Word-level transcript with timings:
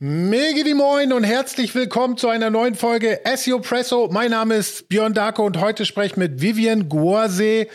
Mega 0.00 0.62
die 0.62 0.74
Moin 0.74 1.12
und 1.12 1.24
herzlich 1.24 1.74
willkommen 1.74 2.16
zu 2.16 2.28
einer 2.28 2.50
neuen 2.50 2.76
Folge 2.76 3.18
SEO 3.34 3.58
Presso. 3.58 4.08
Mein 4.12 4.30
Name 4.30 4.54
ist 4.54 4.88
Björn 4.88 5.12
Darko 5.12 5.44
und 5.44 5.58
heute 5.58 5.84
spreche 5.84 6.12
ich 6.12 6.16
mit 6.16 6.40
Vivian 6.40 6.88
Guase. 6.88 7.66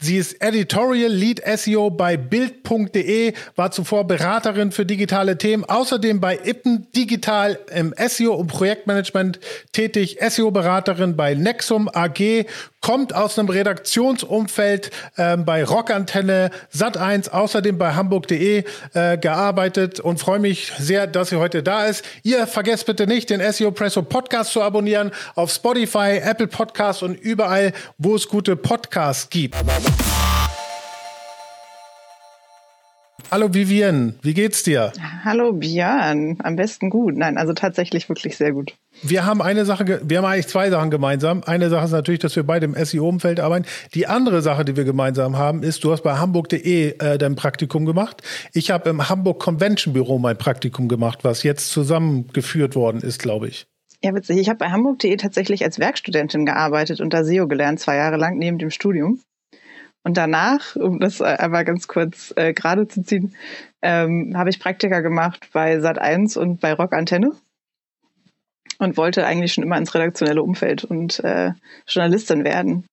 Sie 0.00 0.16
ist 0.16 0.40
Editorial 0.40 1.12
Lead 1.12 1.42
SEO 1.58 1.90
bei 1.90 2.16
Bild.de, 2.16 3.34
war 3.56 3.72
zuvor 3.72 4.06
Beraterin 4.06 4.72
für 4.72 4.86
digitale 4.86 5.36
Themen, 5.36 5.66
außerdem 5.66 6.18
bei 6.18 6.38
Ippen 6.42 6.86
Digital 6.96 7.58
im 7.74 7.94
SEO 8.08 8.32
und 8.32 8.46
Projektmanagement 8.46 9.38
tätig, 9.72 10.16
SEO-Beraterin 10.26 11.14
bei 11.14 11.34
Nexum 11.34 11.90
AG 11.92 12.46
kommt 12.86 13.16
aus 13.16 13.36
einem 13.36 13.48
Redaktionsumfeld 13.48 14.92
äh, 15.16 15.36
bei 15.36 15.64
Rockantenne 15.64 16.52
Sat1, 16.72 17.30
außerdem 17.30 17.78
bei 17.78 17.94
hamburg.de 17.94 18.62
äh, 18.94 19.18
gearbeitet 19.18 19.98
und 19.98 20.20
freue 20.20 20.38
mich 20.38 20.72
sehr, 20.78 21.08
dass 21.08 21.30
sie 21.30 21.36
heute 21.36 21.64
da 21.64 21.86
ist. 21.86 22.04
Ihr 22.22 22.46
vergesst 22.46 22.86
bitte 22.86 23.08
nicht, 23.08 23.28
den 23.30 23.40
SEO 23.52 23.72
Presso 23.72 24.02
Podcast 24.02 24.52
zu 24.52 24.62
abonnieren 24.62 25.10
auf 25.34 25.50
Spotify, 25.50 26.20
Apple 26.22 26.46
Podcasts 26.46 27.02
und 27.02 27.16
überall, 27.16 27.72
wo 27.98 28.14
es 28.14 28.28
gute 28.28 28.54
Podcasts 28.54 29.30
gibt. 29.30 29.56
Hallo 33.28 33.52
Vivian, 33.52 34.14
wie 34.22 34.34
geht's 34.34 34.62
dir? 34.62 34.92
Hallo 35.24 35.52
Björn, 35.52 36.38
am 36.44 36.54
besten 36.54 36.90
gut. 36.90 37.16
Nein, 37.16 37.38
also 37.38 37.54
tatsächlich 37.54 38.08
wirklich 38.08 38.36
sehr 38.36 38.52
gut. 38.52 38.76
Wir 39.02 39.26
haben 39.26 39.42
eine 39.42 39.64
Sache, 39.64 40.00
wir 40.04 40.18
haben 40.18 40.24
eigentlich 40.24 40.46
zwei 40.46 40.70
Sachen 40.70 40.90
gemeinsam. 40.90 41.42
Eine 41.44 41.68
Sache 41.68 41.86
ist 41.86 41.90
natürlich, 41.90 42.20
dass 42.20 42.36
wir 42.36 42.44
beide 42.44 42.66
im 42.66 42.74
SEO-Umfeld 42.74 43.40
arbeiten. 43.40 43.66
Die 43.94 44.06
andere 44.06 44.42
Sache, 44.42 44.64
die 44.64 44.76
wir 44.76 44.84
gemeinsam 44.84 45.36
haben, 45.36 45.64
ist, 45.64 45.82
du 45.82 45.90
hast 45.90 46.02
bei 46.02 46.14
hamburg.de 46.14 46.98
äh, 46.98 47.18
dein 47.18 47.34
Praktikum 47.34 47.84
gemacht. 47.84 48.22
Ich 48.52 48.70
habe 48.70 48.88
im 48.90 49.08
Hamburg 49.08 49.40
Convention 49.40 49.92
Büro 49.92 50.18
mein 50.18 50.38
Praktikum 50.38 50.86
gemacht, 50.86 51.18
was 51.22 51.42
jetzt 51.42 51.72
zusammengeführt 51.72 52.76
worden 52.76 53.00
ist, 53.00 53.18
glaube 53.18 53.48
ich. 53.48 53.66
Ja, 54.04 54.14
witzig. 54.14 54.38
Ich 54.38 54.48
habe 54.48 54.58
bei 54.58 54.70
hamburg.de 54.70 55.16
tatsächlich 55.16 55.64
als 55.64 55.80
Werkstudentin 55.80 56.46
gearbeitet 56.46 57.00
und 57.00 57.12
da 57.12 57.24
SEO 57.24 57.48
gelernt, 57.48 57.80
zwei 57.80 57.96
Jahre 57.96 58.16
lang 58.18 58.38
neben 58.38 58.58
dem 58.58 58.70
Studium. 58.70 59.20
Und 60.06 60.16
danach, 60.16 60.76
um 60.76 61.00
das 61.00 61.20
einmal 61.20 61.64
ganz 61.64 61.88
kurz 61.88 62.32
äh, 62.36 62.52
gerade 62.52 62.86
zu 62.86 63.02
ziehen, 63.02 63.34
ähm, 63.82 64.34
habe 64.36 64.50
ich 64.50 64.60
Praktika 64.60 65.00
gemacht 65.00 65.48
bei 65.52 65.78
Sat1 65.78 66.38
und 66.38 66.60
bei 66.60 66.74
Rock 66.74 66.92
Antenne 66.92 67.32
und 68.78 68.96
wollte 68.96 69.26
eigentlich 69.26 69.52
schon 69.52 69.64
immer 69.64 69.76
ins 69.76 69.96
redaktionelle 69.96 70.44
Umfeld 70.44 70.84
und 70.84 71.18
äh, 71.24 71.54
Journalistin 71.88 72.44
werden 72.44 72.84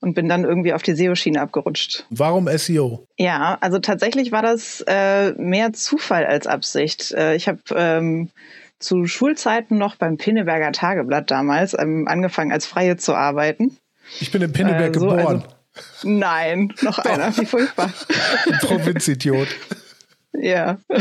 und 0.00 0.14
bin 0.14 0.30
dann 0.30 0.44
irgendwie 0.44 0.72
auf 0.72 0.82
die 0.82 0.94
SEO-Schiene 0.94 1.42
abgerutscht. 1.42 2.06
Warum 2.08 2.48
SEO? 2.48 3.06
Ja, 3.18 3.58
also 3.60 3.78
tatsächlich 3.78 4.32
war 4.32 4.40
das 4.40 4.82
äh, 4.86 5.32
mehr 5.32 5.74
Zufall 5.74 6.24
als 6.24 6.46
Absicht. 6.46 7.12
Äh, 7.12 7.36
ich 7.36 7.48
habe 7.48 7.60
ähm, 7.74 8.30
zu 8.78 9.04
Schulzeiten 9.04 9.76
noch 9.76 9.96
beim 9.96 10.16
Pinneberger 10.16 10.72
Tageblatt 10.72 11.30
damals 11.30 11.78
ähm, 11.78 12.06
angefangen 12.08 12.50
als 12.50 12.64
Freie 12.64 12.96
zu 12.96 13.14
arbeiten. 13.14 13.76
Ich 14.20 14.32
bin 14.32 14.40
in 14.40 14.54
Pinneberg 14.54 14.96
äh, 14.96 14.98
so, 14.98 15.08
geboren. 15.08 15.42
Also, 15.42 15.55
Nein, 16.02 16.72
noch 16.82 16.96
Doch. 16.96 17.04
einer, 17.04 17.36
wie 17.36 17.46
furchtbar. 17.46 17.92
Provinzidiot. 18.60 19.48
ja. 20.32 20.78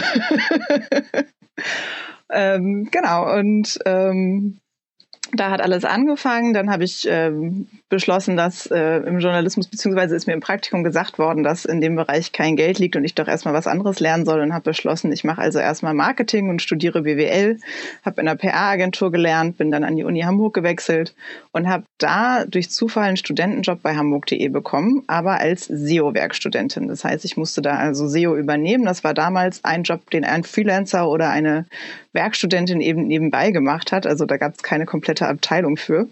ähm, 2.29 2.89
genau, 2.91 3.37
und 3.37 3.79
ähm, 3.85 4.59
da 5.33 5.49
hat 5.49 5.61
alles 5.61 5.85
angefangen. 5.85 6.53
Dann 6.53 6.69
habe 6.69 6.83
ich 6.83 7.07
ähm, 7.09 7.67
beschlossen, 7.89 8.37
dass 8.37 8.67
äh, 8.67 8.97
im 8.97 9.19
Journalismus, 9.19 9.67
beziehungsweise 9.67 10.15
ist 10.15 10.27
mir 10.27 10.33
im 10.33 10.39
Praktikum 10.39 10.83
gesagt 10.83 11.17
worden, 11.17 11.43
dass 11.43 11.65
in 11.65 11.81
dem 11.81 11.95
Bereich 11.95 12.31
kein 12.31 12.55
Geld 12.55 12.79
liegt 12.79 12.95
und 12.95 13.03
ich 13.03 13.15
doch 13.15 13.27
erstmal 13.27 13.53
was 13.53 13.67
anderes 13.67 13.99
lernen 13.99 14.25
soll 14.25 14.41
und 14.41 14.53
habe 14.53 14.65
beschlossen, 14.65 15.11
ich 15.11 15.23
mache 15.23 15.41
also 15.41 15.59
erstmal 15.59 15.93
Marketing 15.93 16.49
und 16.49 16.61
studiere 16.61 17.03
BWL, 17.03 17.57
habe 18.03 18.21
in 18.21 18.27
einer 18.27 18.37
PR-Agentur 18.37 19.11
gelernt, 19.11 19.57
bin 19.57 19.71
dann 19.71 19.83
an 19.83 19.95
die 19.95 20.03
Uni 20.03 20.21
Hamburg 20.21 20.53
gewechselt 20.53 21.15
und 21.51 21.67
habe 21.67 21.83
da 21.97 22.45
durch 22.45 22.69
Zufall 22.69 23.05
einen 23.05 23.17
Studentenjob 23.17 23.81
bei 23.81 23.95
hamburg.de 23.95 24.47
bekommen, 24.49 25.03
aber 25.07 25.39
als 25.39 25.65
SEO-Werkstudentin. 25.65 26.87
Das 26.87 27.03
heißt, 27.03 27.25
ich 27.25 27.37
musste 27.37 27.61
da 27.61 27.77
also 27.77 28.07
SEO 28.07 28.35
übernehmen. 28.35 28.85
Das 28.85 29.03
war 29.03 29.13
damals 29.13 29.63
ein 29.63 29.83
Job, 29.83 30.09
den 30.11 30.25
ein 30.25 30.43
Freelancer 30.43 31.09
oder 31.09 31.29
eine 31.29 31.65
Werkstudentin 32.13 32.81
eben 32.81 33.07
nebenbei 33.07 33.51
gemacht 33.51 33.91
hat. 33.91 34.07
Also 34.07 34.25
da 34.25 34.37
gab 34.37 34.55
es 34.55 34.63
keine 34.63 34.85
komplette 34.85 35.14
Abteilung 35.23 35.77
für. 35.77 36.09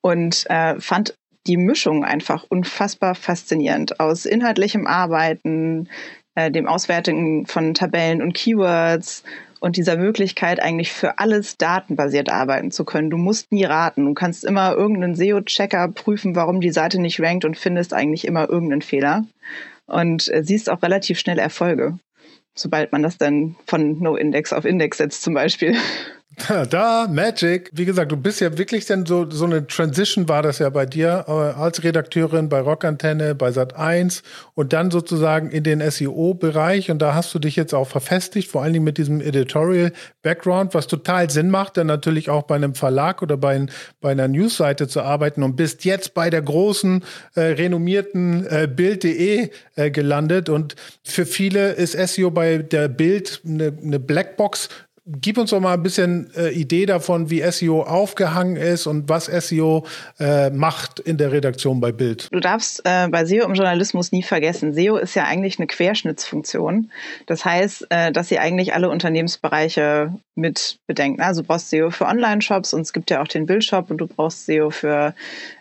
Und 0.00 0.44
äh, 0.50 0.78
fand 0.80 1.14
die 1.46 1.56
Mischung 1.56 2.04
einfach 2.04 2.44
unfassbar 2.48 3.14
faszinierend 3.14 4.00
aus 4.00 4.26
inhaltlichem 4.26 4.86
Arbeiten, 4.86 5.88
äh, 6.34 6.50
dem 6.50 6.66
Auswerten 6.66 7.46
von 7.46 7.74
Tabellen 7.74 8.22
und 8.22 8.34
Keywords 8.34 9.24
und 9.60 9.76
dieser 9.76 9.96
Möglichkeit 9.96 10.60
eigentlich 10.60 10.92
für 10.92 11.18
alles 11.18 11.56
datenbasiert 11.56 12.30
arbeiten 12.30 12.70
zu 12.70 12.84
können. 12.84 13.10
Du 13.10 13.16
musst 13.16 13.52
nie 13.52 13.64
raten. 13.64 14.04
Du 14.04 14.14
kannst 14.14 14.44
immer 14.44 14.72
irgendeinen 14.72 15.14
SEO-Checker 15.14 15.88
prüfen, 15.88 16.36
warum 16.36 16.60
die 16.60 16.70
Seite 16.72 17.00
nicht 17.00 17.20
rankt 17.20 17.44
und 17.44 17.56
findest 17.56 17.94
eigentlich 17.94 18.26
immer 18.26 18.48
irgendeinen 18.48 18.82
Fehler 18.82 19.24
und 19.86 20.28
äh, 20.32 20.42
siehst 20.44 20.70
auch 20.70 20.82
relativ 20.82 21.18
schnell 21.18 21.38
Erfolge 21.38 21.98
sobald 22.54 22.92
man 22.92 23.02
das 23.02 23.18
dann 23.18 23.56
von 23.66 23.98
No-Index 23.98 24.52
auf 24.52 24.64
Index 24.64 24.98
setzt 24.98 25.22
zum 25.22 25.34
Beispiel. 25.34 25.76
Da, 26.70 27.08
Magic. 27.10 27.70
Wie 27.72 27.84
gesagt, 27.84 28.12
du 28.12 28.16
bist 28.16 28.40
ja 28.40 28.56
wirklich 28.56 28.86
dann 28.86 29.06
so, 29.06 29.30
so 29.30 29.44
eine 29.44 29.66
Transition 29.66 30.28
war 30.28 30.42
das 30.42 30.58
ja 30.58 30.70
bei 30.70 30.86
dir 30.86 31.24
äh, 31.28 31.30
als 31.30 31.82
Redakteurin 31.82 32.48
bei 32.48 32.60
Rockantenne, 32.60 33.34
bei 33.34 33.48
Sat1 33.48 34.22
und 34.54 34.72
dann 34.72 34.90
sozusagen 34.90 35.50
in 35.50 35.64
den 35.64 35.80
SEO-Bereich 35.88 36.90
und 36.90 37.00
da 37.00 37.14
hast 37.14 37.34
du 37.34 37.38
dich 37.38 37.56
jetzt 37.56 37.74
auch 37.74 37.88
verfestigt, 37.88 38.50
vor 38.50 38.62
allen 38.62 38.72
Dingen 38.72 38.84
mit 38.84 38.98
diesem 38.98 39.20
Editorial-Background, 39.20 40.74
was 40.74 40.86
total 40.86 41.30
Sinn 41.30 41.50
macht, 41.50 41.76
dann 41.76 41.86
natürlich 41.86 42.30
auch 42.30 42.44
bei 42.44 42.56
einem 42.56 42.74
Verlag 42.74 43.22
oder 43.22 43.36
bei, 43.36 43.66
bei 44.00 44.12
einer 44.12 44.28
Newsseite 44.28 44.88
zu 44.88 45.02
arbeiten 45.02 45.42
und 45.42 45.56
bist 45.56 45.84
jetzt 45.84 46.14
bei 46.14 46.30
der 46.30 46.42
großen, 46.42 47.04
äh, 47.34 47.40
renommierten 47.40 48.46
äh, 48.46 48.68
Bild.de 48.68 49.50
äh, 49.76 49.90
gelandet 49.90 50.48
und 50.48 50.76
für 51.02 51.26
viele 51.26 51.72
ist 51.72 51.92
SEO 51.92 52.30
bei 52.30 52.58
der 52.58 52.88
Bild 52.88 53.42
eine, 53.44 53.72
eine 53.82 54.00
Blackbox, 54.00 54.68
Gib 55.04 55.36
uns 55.36 55.50
doch 55.50 55.58
mal 55.58 55.74
ein 55.74 55.82
bisschen 55.82 56.30
äh, 56.36 56.50
Idee 56.50 56.86
davon, 56.86 57.28
wie 57.28 57.42
SEO 57.50 57.82
aufgehangen 57.82 58.54
ist 58.54 58.86
und 58.86 59.08
was 59.08 59.24
SEO 59.24 59.84
äh, 60.20 60.50
macht 60.50 61.00
in 61.00 61.18
der 61.18 61.32
Redaktion 61.32 61.80
bei 61.80 61.90
Bild. 61.90 62.28
Du 62.30 62.38
darfst 62.38 62.82
äh, 62.84 63.08
bei 63.08 63.24
SEO 63.24 63.44
im 63.44 63.54
Journalismus 63.54 64.12
nie 64.12 64.22
vergessen, 64.22 64.72
SEO 64.72 64.96
ist 64.96 65.16
ja 65.16 65.24
eigentlich 65.24 65.58
eine 65.58 65.66
Querschnittsfunktion. 65.66 66.92
Das 67.26 67.44
heißt, 67.44 67.86
äh, 67.90 68.12
dass 68.12 68.28
sie 68.28 68.38
eigentlich 68.38 68.74
alle 68.74 68.90
Unternehmensbereiche 68.90 70.12
mit 70.36 70.78
bedenken. 70.86 71.20
Also 71.20 71.42
du 71.42 71.48
brauchst 71.48 71.70
SEO 71.70 71.90
für 71.90 72.06
Online-Shops 72.06 72.72
und 72.72 72.82
es 72.82 72.92
gibt 72.92 73.10
ja 73.10 73.20
auch 73.22 73.28
den 73.28 73.46
Bildshop 73.46 73.90
und 73.90 73.98
du 73.98 74.06
brauchst 74.06 74.46
SEO 74.46 74.70
für 74.70 75.14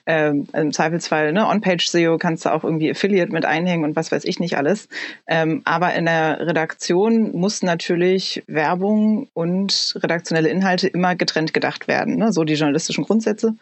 ähm, 0.06 0.48
im 0.54 0.72
Zweifelsfall 0.72 1.34
ne, 1.34 1.48
On-Page-SEO 1.48 2.18
kannst 2.18 2.46
du 2.46 2.50
auch 2.54 2.64
irgendwie 2.64 2.92
Affiliate 2.92 3.32
mit 3.32 3.46
einhängen 3.46 3.86
und 3.86 3.96
was 3.96 4.12
weiß 4.12 4.24
ich 4.26 4.40
nicht 4.40 4.58
alles. 4.58 4.88
Ähm, 5.28 5.62
aber 5.66 5.94
in 5.94 6.06
der 6.06 6.40
Redaktion 6.40 7.32
muss 7.32 7.64
natürlich 7.64 8.44
Werbung 8.48 9.28
und 9.34 9.96
redaktionelle 9.98 10.50
Inhalte 10.50 10.88
immer 10.88 11.16
getrennt 11.16 11.54
gedacht 11.54 11.88
werden, 11.88 12.18
ne? 12.18 12.32
so 12.32 12.44
die 12.44 12.54
journalistischen 12.54 13.04
Grundsätze. 13.04 13.56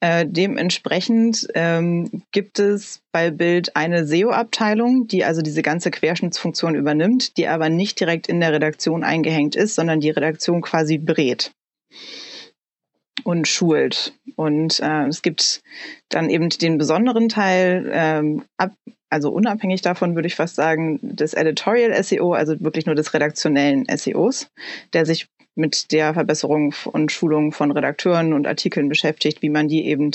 Äh, 0.00 0.26
dementsprechend 0.28 1.46
ähm, 1.54 2.22
gibt 2.32 2.58
es 2.58 3.00
bei 3.12 3.30
Bild 3.30 3.76
eine 3.76 4.06
SEO-Abteilung, 4.06 5.06
die 5.06 5.24
also 5.24 5.42
diese 5.42 5.62
ganze 5.62 5.90
Querschnittsfunktion 5.90 6.74
übernimmt, 6.74 7.36
die 7.36 7.48
aber 7.48 7.68
nicht 7.68 8.00
direkt 8.00 8.28
in 8.28 8.40
der 8.40 8.52
Redaktion 8.52 9.04
eingehängt 9.04 9.56
ist, 9.56 9.74
sondern 9.74 10.00
die 10.00 10.10
Redaktion 10.10 10.62
quasi 10.62 10.98
berät 10.98 11.52
und 13.24 13.48
schult. 13.48 14.14
Und 14.36 14.80
äh, 14.80 15.06
es 15.08 15.22
gibt 15.22 15.62
dann 16.08 16.30
eben 16.30 16.48
den 16.50 16.78
besonderen 16.78 17.28
Teil, 17.28 17.90
ähm, 17.92 18.44
ab, 18.56 18.72
also 19.10 19.30
unabhängig 19.30 19.82
davon 19.82 20.14
würde 20.14 20.26
ich 20.26 20.34
fast 20.34 20.56
sagen, 20.56 20.98
des 21.02 21.34
Editorial 21.34 22.02
SEO, 22.02 22.32
also 22.32 22.60
wirklich 22.60 22.86
nur 22.86 22.94
des 22.94 23.14
redaktionellen 23.14 23.86
SEOs, 23.96 24.48
der 24.92 25.06
sich 25.06 25.28
mit 25.56 25.92
der 25.92 26.14
Verbesserung 26.14 26.74
und 26.86 27.12
Schulung 27.12 27.52
von 27.52 27.70
Redakteuren 27.70 28.32
und 28.32 28.46
Artikeln 28.46 28.88
beschäftigt, 28.88 29.40
wie 29.40 29.50
man 29.50 29.68
die 29.68 29.86
eben 29.86 30.10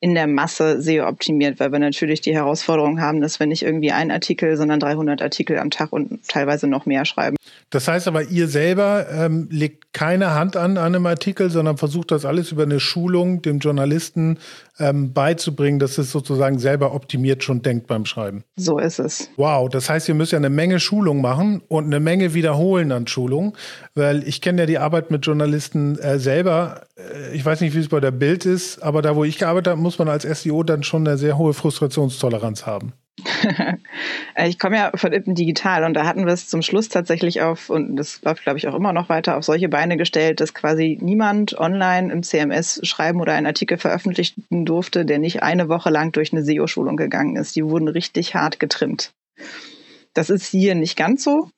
in 0.00 0.14
der 0.14 0.26
Masse 0.26 0.80
SEO 0.80 1.06
optimiert, 1.08 1.58
weil 1.58 1.72
wir 1.72 1.80
natürlich 1.80 2.20
die 2.20 2.34
Herausforderung 2.34 3.00
haben, 3.00 3.20
dass 3.20 3.40
wir 3.40 3.46
nicht 3.46 3.62
irgendwie 3.62 3.90
ein 3.90 4.10
Artikel, 4.10 4.56
sondern 4.56 4.78
300 4.78 5.20
Artikel 5.20 5.58
am 5.58 5.70
Tag 5.70 5.92
und 5.92 6.26
teilweise 6.28 6.68
noch 6.68 6.86
mehr 6.86 7.04
schreiben. 7.04 7.36
Das 7.70 7.88
heißt 7.88 8.06
aber, 8.06 8.22
ihr 8.22 8.46
selber 8.46 9.08
ähm, 9.10 9.48
legt 9.50 9.83
keine 9.94 10.34
Hand 10.34 10.56
an, 10.56 10.76
an 10.76 10.94
einem 10.94 11.06
Artikel, 11.06 11.48
sondern 11.50 11.78
versucht 11.78 12.10
das 12.10 12.24
alles 12.24 12.52
über 12.52 12.64
eine 12.64 12.80
Schulung 12.80 13.40
dem 13.42 13.60
Journalisten 13.60 14.38
ähm, 14.80 15.12
beizubringen, 15.12 15.78
dass 15.78 15.98
es 15.98 16.10
sozusagen 16.10 16.58
selber 16.58 16.94
optimiert 16.94 17.44
schon 17.44 17.62
denkt 17.62 17.86
beim 17.86 18.04
Schreiben. 18.04 18.42
So 18.56 18.78
ist 18.78 18.98
es. 18.98 19.30
Wow, 19.36 19.68
das 19.68 19.88
heißt, 19.88 20.08
ihr 20.08 20.16
müsst 20.16 20.32
ja 20.32 20.38
eine 20.38 20.50
Menge 20.50 20.80
Schulung 20.80 21.20
machen 21.20 21.62
und 21.68 21.84
eine 21.84 22.00
Menge 22.00 22.34
wiederholen 22.34 22.90
an 22.90 23.06
Schulung, 23.06 23.56
weil 23.94 24.26
ich 24.26 24.40
kenne 24.40 24.62
ja 24.62 24.66
die 24.66 24.78
Arbeit 24.78 25.12
mit 25.12 25.24
Journalisten 25.24 25.96
äh, 26.00 26.18
selber. 26.18 26.82
Äh, 26.96 27.36
ich 27.36 27.44
weiß 27.44 27.60
nicht, 27.60 27.74
wie 27.76 27.80
es 27.80 27.88
bei 27.88 28.00
der 28.00 28.10
Bild 28.10 28.46
ist, 28.46 28.82
aber 28.82 29.00
da, 29.00 29.14
wo 29.14 29.22
ich 29.22 29.38
gearbeitet 29.38 29.70
habe, 29.70 29.80
muss 29.80 29.98
man 30.00 30.08
als 30.08 30.24
SEO 30.24 30.64
dann 30.64 30.82
schon 30.82 31.06
eine 31.06 31.16
sehr 31.16 31.38
hohe 31.38 31.54
Frustrationstoleranz 31.54 32.66
haben. 32.66 32.94
ich 34.46 34.58
komme 34.58 34.76
ja 34.76 34.92
von 34.94 35.12
Ippen 35.12 35.34
Digital 35.34 35.84
und 35.84 35.94
da 35.94 36.06
hatten 36.06 36.26
wir 36.26 36.32
es 36.32 36.48
zum 36.48 36.62
Schluss 36.62 36.88
tatsächlich 36.88 37.42
auf, 37.42 37.70
und 37.70 37.96
das 37.96 38.22
läuft, 38.22 38.42
glaube 38.42 38.58
ich, 38.58 38.68
auch 38.68 38.74
immer 38.74 38.92
noch 38.92 39.08
weiter, 39.08 39.36
auf 39.36 39.44
solche 39.44 39.68
Beine 39.68 39.96
gestellt, 39.96 40.40
dass 40.40 40.54
quasi 40.54 40.98
niemand 41.00 41.58
online 41.58 42.12
im 42.12 42.22
CMS 42.22 42.80
schreiben 42.84 43.20
oder 43.20 43.32
einen 43.32 43.46
Artikel 43.46 43.78
veröffentlichen 43.78 44.44
durfte, 44.50 45.04
der 45.04 45.18
nicht 45.18 45.42
eine 45.42 45.68
Woche 45.68 45.90
lang 45.90 46.12
durch 46.12 46.32
eine 46.32 46.44
SEO-Schulung 46.44 46.96
gegangen 46.96 47.36
ist. 47.36 47.56
Die 47.56 47.64
wurden 47.64 47.88
richtig 47.88 48.34
hart 48.34 48.60
getrimmt. 48.60 49.12
Das 50.14 50.30
ist 50.30 50.46
hier 50.46 50.74
nicht 50.74 50.96
ganz 50.96 51.24
so. 51.24 51.48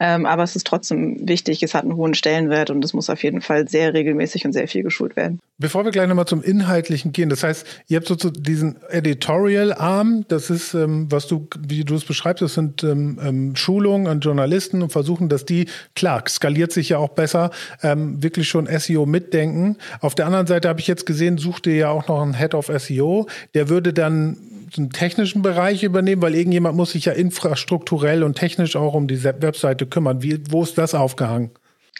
Ähm, 0.00 0.24
aber 0.24 0.42
es 0.42 0.56
ist 0.56 0.66
trotzdem 0.66 1.28
wichtig, 1.28 1.62
es 1.62 1.74
hat 1.74 1.82
einen 1.82 1.94
hohen 1.94 2.14
Stellenwert 2.14 2.70
und 2.70 2.82
es 2.82 2.94
muss 2.94 3.10
auf 3.10 3.22
jeden 3.22 3.42
Fall 3.42 3.68
sehr 3.68 3.92
regelmäßig 3.92 4.46
und 4.46 4.54
sehr 4.54 4.66
viel 4.66 4.82
geschult 4.82 5.14
werden. 5.14 5.40
Bevor 5.58 5.84
wir 5.84 5.92
gleich 5.92 6.08
nochmal 6.08 6.24
zum 6.24 6.42
Inhaltlichen 6.42 7.12
gehen, 7.12 7.28
das 7.28 7.42
heißt, 7.42 7.66
ihr 7.88 7.98
habt 7.98 8.08
so 8.08 8.30
diesen 8.30 8.76
Editorial-Arm, 8.88 10.24
das 10.28 10.48
ist, 10.48 10.72
ähm, 10.72 11.06
was 11.10 11.26
du, 11.26 11.48
wie 11.58 11.84
du 11.84 11.94
es 11.94 12.06
beschreibst, 12.06 12.40
das 12.40 12.54
sind 12.54 12.82
ähm, 12.82 13.20
ähm, 13.22 13.56
Schulungen 13.56 14.06
an 14.06 14.20
Journalisten 14.20 14.82
und 14.82 14.90
versuchen, 14.90 15.28
dass 15.28 15.44
die, 15.44 15.66
klar, 15.94 16.24
skaliert 16.26 16.72
sich 16.72 16.88
ja 16.88 16.98
auch 16.98 17.10
besser, 17.10 17.50
ähm, 17.82 18.22
wirklich 18.22 18.48
schon 18.48 18.66
SEO 18.66 19.04
mitdenken. 19.04 19.76
Auf 20.00 20.14
der 20.14 20.24
anderen 20.24 20.46
Seite 20.46 20.70
habe 20.70 20.80
ich 20.80 20.86
jetzt 20.86 21.04
gesehen, 21.04 21.36
sucht 21.36 21.66
ihr 21.66 21.74
ja 21.74 21.90
auch 21.90 22.08
noch 22.08 22.22
einen 22.22 22.38
Head 22.38 22.54
of 22.54 22.70
SEO, 22.74 23.26
der 23.52 23.68
würde 23.68 23.92
dann 23.92 24.38
einen 24.78 24.90
technischen 24.90 25.42
Bereich 25.42 25.82
übernehmen, 25.82 26.22
weil 26.22 26.34
irgendjemand 26.34 26.76
muss 26.76 26.92
sich 26.92 27.04
ja 27.06 27.12
infrastrukturell 27.12 28.22
und 28.22 28.36
technisch 28.36 28.76
auch 28.76 28.94
um 28.94 29.06
die 29.06 29.22
Webseite 29.24 29.86
kümmern. 29.86 30.22
Wie, 30.22 30.40
wo 30.50 30.62
ist 30.62 30.78
das 30.78 30.94
aufgehangen? 30.94 31.50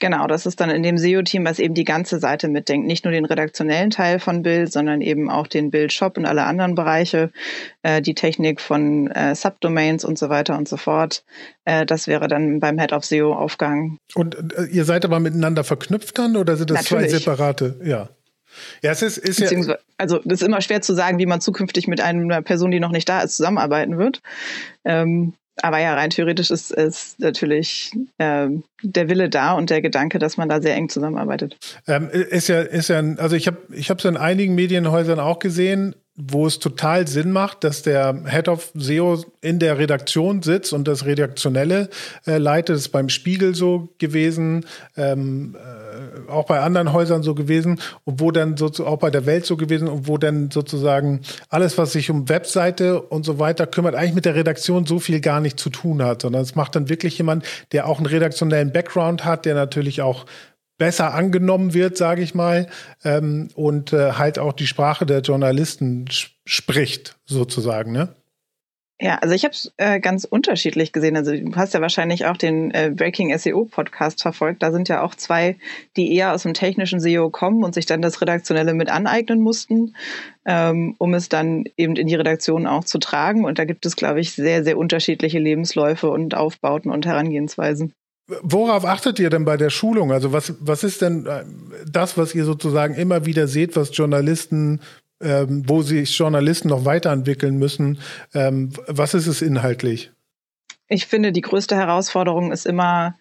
Genau, 0.01 0.27
das 0.27 0.47
ist 0.47 0.61
dann 0.61 0.71
in 0.71 0.83
dem 0.83 0.97
SEO-Team, 0.97 1.45
was 1.45 1.59
eben 1.59 1.75
die 1.75 1.85
ganze 1.85 2.19
Seite 2.19 2.49
mitdenkt. 2.49 2.87
Nicht 2.87 3.05
nur 3.05 3.13
den 3.13 3.27
redaktionellen 3.27 3.91
Teil 3.91 4.19
von 4.19 4.43
Bild, 4.43 4.73
sondern 4.73 5.03
eben 5.03 5.31
auch 5.31 5.47
den 5.47 5.71
Bild-Shop 5.71 6.17
und 6.17 6.25
alle 6.25 6.45
anderen 6.45 6.75
Bereiche, 6.75 7.31
äh, 7.83 8.01
die 8.01 8.15
Technik 8.15 8.63
von 8.63 9.11
äh, 9.11 9.35
Subdomains 9.35 10.07
und 10.07 10.19
so 10.19 10.31
weiter 10.31 10.57
und 10.57 10.69
so 10.69 10.79
fort. 10.79 11.23
Äh, 11.67 11.85
das 11.85 12.07
wäre 12.07 12.29
dann 12.29 12.61
beim 12.61 12.79
Head 12.79 12.95
of 12.95 13.05
SEO 13.05 13.35
aufgehangen. 13.35 13.99
Und 14.15 14.37
äh, 14.57 14.65
ihr 14.73 14.87
seid 14.87 15.05
aber 15.05 15.21
miteinander 15.21 15.65
verknüpft 15.65 16.19
dann 16.19 16.35
oder 16.37 16.57
sind 16.57 16.71
das 16.71 16.91
Natürlich. 16.91 17.11
zwei 17.11 17.19
separate? 17.19 17.79
Ja. 17.85 18.09
Ja, 18.83 18.91
es 18.91 19.03
ist, 19.03 19.19
ist 19.19 19.41
ja. 19.41 19.77
Also, 19.97 20.21
das 20.25 20.41
ist 20.41 20.47
immer 20.47 20.61
schwer 20.61 20.83
zu 20.83 20.95
sagen, 20.95 21.19
wie 21.19 21.27
man 21.27 21.41
zukünftig 21.41 21.87
mit 21.89 22.01
einer 22.01 22.43
Person, 22.43 22.71
die 22.71 22.81
noch 22.81 22.93
nicht 22.93 23.09
da 23.09 23.21
ist, 23.21 23.37
zusammenarbeiten 23.37 23.99
wird. 23.99 24.21
Ähm, 24.85 25.35
aber 25.63 25.79
ja, 25.79 25.95
rein 25.95 26.11
theoretisch 26.11 26.51
ist, 26.51 26.71
ist 26.71 27.21
natürlich 27.21 27.93
ähm, 28.19 28.65
der 28.83 29.09
Wille 29.09 29.29
da 29.29 29.53
und 29.53 29.71
der 29.71 29.83
Gedanke, 29.83 30.19
dass 30.19 30.37
man 30.37 30.49
da 30.49 30.61
sehr 30.61 30.75
eng 30.75 30.89
zusammenarbeitet. 30.89 31.57
Ähm, 31.87 32.09
ist 32.11 32.49
ja, 32.49 32.61
ist 32.61 32.89
ja, 32.89 33.03
also 33.17 33.37
ich 33.37 33.47
habe, 33.47 33.59
ich 33.73 33.91
habe 33.91 33.99
es 33.99 34.05
in 34.05 34.17
einigen 34.17 34.55
Medienhäusern 34.55 35.21
auch 35.21 35.39
gesehen 35.39 35.95
wo 36.29 36.47
es 36.47 36.59
total 36.59 37.07
Sinn 37.09 37.33
macht, 37.33 37.65
dass 37.65 37.83
der 37.83 38.25
Head 38.27 38.49
of 38.49 38.71
SEO 38.75 39.25
in 39.41 39.59
der 39.59 39.79
Redaktion 39.79 40.43
sitzt 40.43 40.73
und 40.73 40.87
das 40.87 41.07
Redaktionelle 41.07 41.89
äh, 42.27 42.39
leitet. 42.39 42.77
Das 42.77 42.83
ist 42.83 42.89
beim 42.89 43.09
Spiegel 43.09 43.55
so 43.55 43.89
gewesen, 43.99 44.67
ähm, 44.97 45.57
äh, 45.57 46.31
auch 46.31 46.47
bei 46.47 46.61
anderen 46.61 46.93
Häusern 46.93 47.23
so 47.23 47.35
gewesen 47.35 47.81
und 48.05 48.21
wo 48.21 48.31
dann 48.31 48.57
sozusagen 48.57 48.93
auch 48.93 48.99
bei 48.99 49.11
der 49.11 49.27
Welt 49.27 49.47
so 49.47 49.57
gewesen 49.57 49.89
und 49.89 50.09
wo 50.09 50.19
dann 50.19 50.51
sozusagen 50.51 51.21
alles, 51.49 51.79
was 51.79 51.93
sich 51.93 52.11
um 52.11 52.29
Webseite 52.29 53.01
und 53.01 53.25
so 53.25 53.39
weiter 53.39 53.67
kümmert, 53.67 53.95
eigentlich 53.95 54.15
mit 54.15 54.25
der 54.25 54.35
Redaktion 54.35 54.87
so 54.87 54.99
viel 54.99 55.21
gar 55.21 55.41
nicht 55.41 55.59
zu 55.59 55.71
tun 55.71 56.03
hat, 56.03 56.23
sondern 56.23 56.43
es 56.43 56.55
macht 56.55 56.77
dann 56.77 56.89
wirklich 56.89 57.17
jemand, 57.19 57.45
der 57.73 57.87
auch 57.87 57.99
einen 57.99 58.07
redaktionellen 58.07 58.73
Background 58.73 59.25
hat, 59.25 59.45
der 59.45 59.55
natürlich 59.55 60.03
auch 60.03 60.27
besser 60.81 61.13
angenommen 61.13 61.75
wird, 61.75 61.99
sage 61.99 62.23
ich 62.23 62.35
mal, 62.35 62.67
ähm, 63.05 63.49
und 63.55 63.93
äh, 63.93 64.13
halt 64.13 64.39
auch 64.39 64.55
die 64.55 64.67
Sprache 64.67 65.05
der 65.05 65.21
Journalisten 65.21 66.07
spricht, 66.47 67.17
sozusagen, 67.27 67.93
ne? 67.93 68.17
Ja, 69.03 69.17
also 69.17 69.35
ich 69.35 69.45
habe 69.45 69.53
es 69.53 69.73
äh, 69.79 69.99
ganz 69.99 70.25
unterschiedlich 70.25 70.93
gesehen. 70.93 71.17
Also 71.17 71.33
du 71.33 71.57
hast 71.57 71.73
ja 71.73 71.81
wahrscheinlich 71.81 72.27
auch 72.27 72.37
den 72.37 72.71
äh, 72.71 72.91
Breaking 72.95 73.37
SEO 73.39 73.65
Podcast 73.65 74.21
verfolgt. 74.21 74.63
Da 74.63 74.73
sind 74.73 74.91
ja 74.91 75.03
auch 75.03 75.15
zwei, 75.15 75.57
die 75.97 76.15
eher 76.15 76.35
aus 76.35 76.43
dem 76.43 76.53
technischen 76.53 77.01
SEO 77.01 77.31
kommen 77.31 77.65
und 77.65 77.73
sich 77.75 77.87
dann 77.87 78.03
das 78.03 78.21
Redaktionelle 78.21 78.75
mit 78.75 78.91
aneignen 78.91 79.41
mussten, 79.41 79.97
ähm, 80.45 80.97
um 80.99 81.15
es 81.15 81.31
dann 81.31 81.65
eben 81.79 81.97
in 81.97 82.09
die 82.09 82.15
Redaktion 82.15 82.67
auch 82.67 82.85
zu 82.85 82.99
tragen. 82.99 83.47
Und 83.47 83.59
da 83.59 83.65
gibt 83.65 83.87
es, 83.87 83.97
glaube 83.97 84.21
ich, 84.21 84.33
sehr, 84.33 84.65
sehr 84.65 84.77
unterschiedliche 84.77 85.39
Lebensläufe 85.39 86.11
und 86.11 86.35
Aufbauten 86.35 86.91
und 86.91 87.07
Herangehensweisen. 87.07 87.95
Worauf 88.43 88.85
achtet 88.85 89.19
ihr 89.19 89.31
denn 89.31 89.45
bei 89.45 89.57
der 89.57 89.71
Schulung? 89.71 90.13
Also 90.13 90.33
was, 90.33 90.55
was 90.61 90.85
ist 90.85 91.03
denn 91.03 91.27
äh, 91.27 91.45
das, 91.91 92.17
was 92.17 92.35
ihr 92.35 92.45
sozusagen 92.45 92.95
immer 92.95 93.27
wieder 93.27 93.47
seht, 93.47 93.77
was 93.77 93.97
Journalisten, 93.97 94.81
ähm, 95.23 95.65
wo 95.67 95.83
sich 95.83 96.17
Journalisten 96.17 96.69
noch 96.69 96.85
weiterentwickeln 96.85 97.59
müssen? 97.59 97.99
Ähm, 98.35 98.71
was 98.87 99.15
ist 99.15 99.27
es 99.27 99.43
inhaltlich? 99.43 100.13
Ich 100.89 101.07
finde, 101.07 101.33
die 101.33 101.41
größte 101.41 101.77
Herausforderung 101.77 102.53
ist 102.53 102.67
immer 102.67 103.17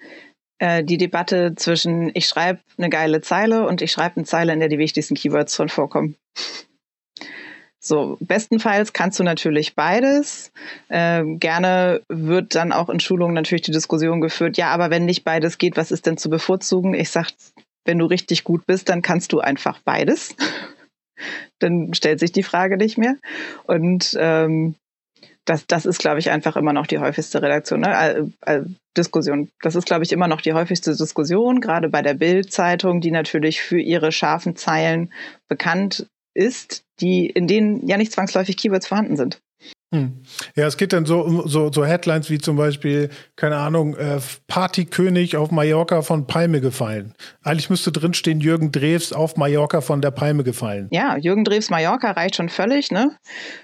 äh, 0.59 0.83
die 0.83 0.97
Debatte 0.97 1.53
zwischen 1.55 2.11
ich 2.13 2.27
schreibe 2.27 2.59
eine 2.77 2.89
geile 2.89 3.21
Zeile 3.21 3.67
und 3.67 3.81
ich 3.81 3.91
schreibe 3.91 4.17
eine 4.17 4.25
Zeile, 4.25 4.53
in 4.53 4.59
der 4.59 4.69
die 4.69 4.77
wichtigsten 4.77 5.15
Keywords 5.15 5.55
drin 5.55 5.69
vorkommen. 5.69 6.15
So, 7.81 8.17
bestenfalls 8.19 8.91
kannst 8.91 9.19
du 9.19 9.23
natürlich 9.23 9.73
beides. 9.73 10.51
Ähm, 10.89 11.39
gerne 11.39 12.01
wird 12.09 12.55
dann 12.55 12.73
auch 12.73 12.89
in 12.89 12.99
Schulungen 12.99 13.33
natürlich 13.33 13.61
die 13.61 13.71
Diskussion 13.71 14.19
geführt, 14.19 14.57
ja, 14.57 14.69
aber 14.69 14.89
wenn 14.89 15.05
nicht 15.05 15.23
beides 15.23 15.57
geht, 15.57 15.77
was 15.77 15.91
ist 15.91 16.05
denn 16.05 16.17
zu 16.17 16.29
bevorzugen? 16.29 16.93
Ich 16.93 17.09
sag, 17.09 17.31
wenn 17.85 17.99
du 17.99 18.05
richtig 18.05 18.43
gut 18.43 18.65
bist, 18.65 18.89
dann 18.89 19.01
kannst 19.01 19.31
du 19.31 19.39
einfach 19.39 19.79
beides. 19.85 20.35
dann 21.59 21.93
stellt 21.93 22.19
sich 22.19 22.33
die 22.33 22.43
Frage 22.43 22.75
nicht 22.75 22.97
mehr. 22.97 23.15
Und 23.65 24.15
ähm, 24.19 24.75
das, 25.45 25.65
das 25.65 25.85
ist, 25.85 25.99
glaube 25.99 26.19
ich, 26.19 26.29
einfach 26.29 26.57
immer 26.57 26.73
noch 26.73 26.85
die 26.85 26.99
häufigste 26.99 27.41
Redaktion, 27.41 27.79
ne? 27.79 28.31
äh, 28.41 28.61
Diskussion. 28.95 29.49
Das 29.61 29.75
ist, 29.75 29.85
glaube 29.85 30.03
ich, 30.03 30.11
immer 30.11 30.27
noch 30.27 30.41
die 30.41 30.53
häufigste 30.53 30.95
Diskussion, 30.95 31.61
gerade 31.61 31.89
bei 31.89 32.01
der 32.01 32.13
Bild-Zeitung, 32.13 32.99
die 33.01 33.11
natürlich 33.11 33.61
für 33.61 33.79
ihre 33.79 34.11
scharfen 34.11 34.55
Zeilen 34.55 35.11
bekannt 35.47 36.07
ist, 36.39 36.85
die, 37.01 37.27
in 37.27 37.47
denen 37.47 37.85
ja 37.87 37.97
nicht 37.97 38.11
zwangsläufig 38.11 38.57
Keywords 38.57 38.87
vorhanden 38.87 39.17
sind. 39.17 39.41
Hm. 39.91 40.21
Ja, 40.55 40.67
es 40.67 40.77
geht 40.77 40.93
dann 40.93 41.05
so 41.05 41.47
so 41.47 41.71
so 41.71 41.83
Headlines 41.83 42.29
wie 42.29 42.37
zum 42.37 42.57
Beispiel, 42.57 43.09
keine 43.35 43.57
Ahnung, 43.57 43.95
äh, 43.95 44.19
Partykönig 44.47 45.35
auf 45.35 45.49
Mallorca 45.49 46.03
von 46.03 46.27
Palme 46.27 46.61
gefallen. 46.61 47.15
Eigentlich 47.41 47.71
müsste 47.71 47.91
drinstehen, 47.91 48.39
Jürgen 48.39 48.71
Drews 48.71 49.13
auf 49.13 49.35
Mallorca 49.35 49.81
von 49.81 50.01
der 50.01 50.11
Palme 50.11 50.43
gefallen. 50.43 50.89
Ja, 50.91 51.17
Jürgen 51.17 51.43
Drews 51.43 51.71
Mallorca 51.71 52.11
reicht 52.11 52.35
schon 52.35 52.49
völlig, 52.49 52.91
ne? 52.91 53.17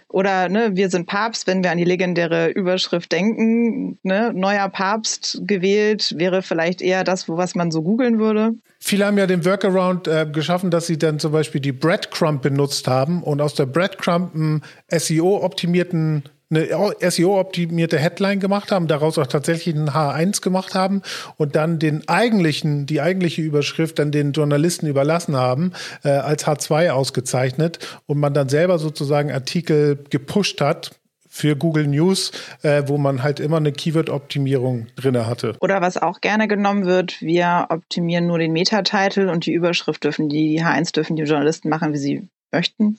Oder 0.09 0.49
ne, 0.49 0.71
wir 0.73 0.89
sind 0.89 1.07
Papst, 1.07 1.45
wenn 1.45 1.63
wir 1.63 1.71
an 1.71 1.77
die 1.77 1.83
legendäre 1.83 2.49
Überschrift 2.49 3.11
denken, 3.11 3.99
ne, 4.01 4.31
neuer 4.33 4.69
Papst 4.69 5.41
gewählt, 5.43 6.15
wäre 6.17 6.41
vielleicht 6.41 6.81
eher 6.81 7.03
das, 7.03 7.27
was 7.27 7.53
man 7.53 7.69
so 7.69 7.83
googeln 7.83 8.17
würde. 8.17 8.53
Viele 8.79 9.05
haben 9.05 9.17
ja 9.17 9.27
den 9.27 9.43
Workaround 9.45 10.07
äh, 10.07 10.27
geschaffen, 10.31 10.69
dass 10.69 10.87
sie 10.87 10.97
dann 10.97 11.19
zum 11.19 11.31
Beispiel 11.31 11.59
die 11.59 11.71
Breadcrumb 11.71 12.41
benutzt 12.41 12.87
haben 12.87 13.23
und 13.23 13.41
aus 13.41 13.55
der 13.55 13.65
Breadcrumb 13.65 14.35
einen 14.35 14.61
SEO-optimierten 14.89 16.14
eine 16.55 17.11
SEO-optimierte 17.11 17.97
Headline 17.97 18.39
gemacht 18.39 18.71
haben, 18.71 18.87
daraus 18.87 19.17
auch 19.17 19.27
tatsächlich 19.27 19.75
einen 19.75 19.89
H1 19.89 20.41
gemacht 20.41 20.75
haben 20.75 21.01
und 21.37 21.55
dann 21.55 21.79
den 21.79 22.07
eigentlichen, 22.07 22.85
die 22.85 23.01
eigentliche 23.01 23.41
Überschrift 23.41 23.99
dann 23.99 24.11
den 24.11 24.31
Journalisten 24.31 24.87
überlassen 24.87 25.35
haben, 25.35 25.73
äh, 26.03 26.09
als 26.09 26.45
H2 26.45 26.89
ausgezeichnet 26.89 27.79
und 28.05 28.19
man 28.19 28.33
dann 28.33 28.49
selber 28.49 28.79
sozusagen 28.79 29.31
Artikel 29.31 30.03
gepusht 30.09 30.61
hat, 30.61 30.91
für 31.35 31.57
Google 31.57 31.87
News, 31.87 32.31
äh, 32.61 32.83
wo 32.85 32.97
man 32.97 33.21
halt 33.21 33.41
immer 33.41 33.57
eine 33.57 33.73
Keyword-Optimierung 33.73 34.87
drin 34.95 35.17
hatte. 35.25 35.57
Oder 35.59 35.81
was 35.81 35.97
auch 35.97 36.21
gerne 36.21 36.47
genommen 36.47 36.85
wird, 36.85 37.21
wir 37.21 37.65
optimieren 37.69 38.25
nur 38.25 38.39
den 38.39 38.53
Meta-Title 38.53 39.29
und 39.29 39.45
die 39.45 39.51
Überschrift 39.51 40.05
dürfen 40.05 40.29
die, 40.29 40.55
die 40.55 40.63
H1 40.63 40.93
dürfen 40.93 41.17
die 41.17 41.23
Journalisten 41.23 41.67
machen, 41.67 41.91
wie 41.91 41.97
sie 41.97 42.29
möchten. 42.55 42.97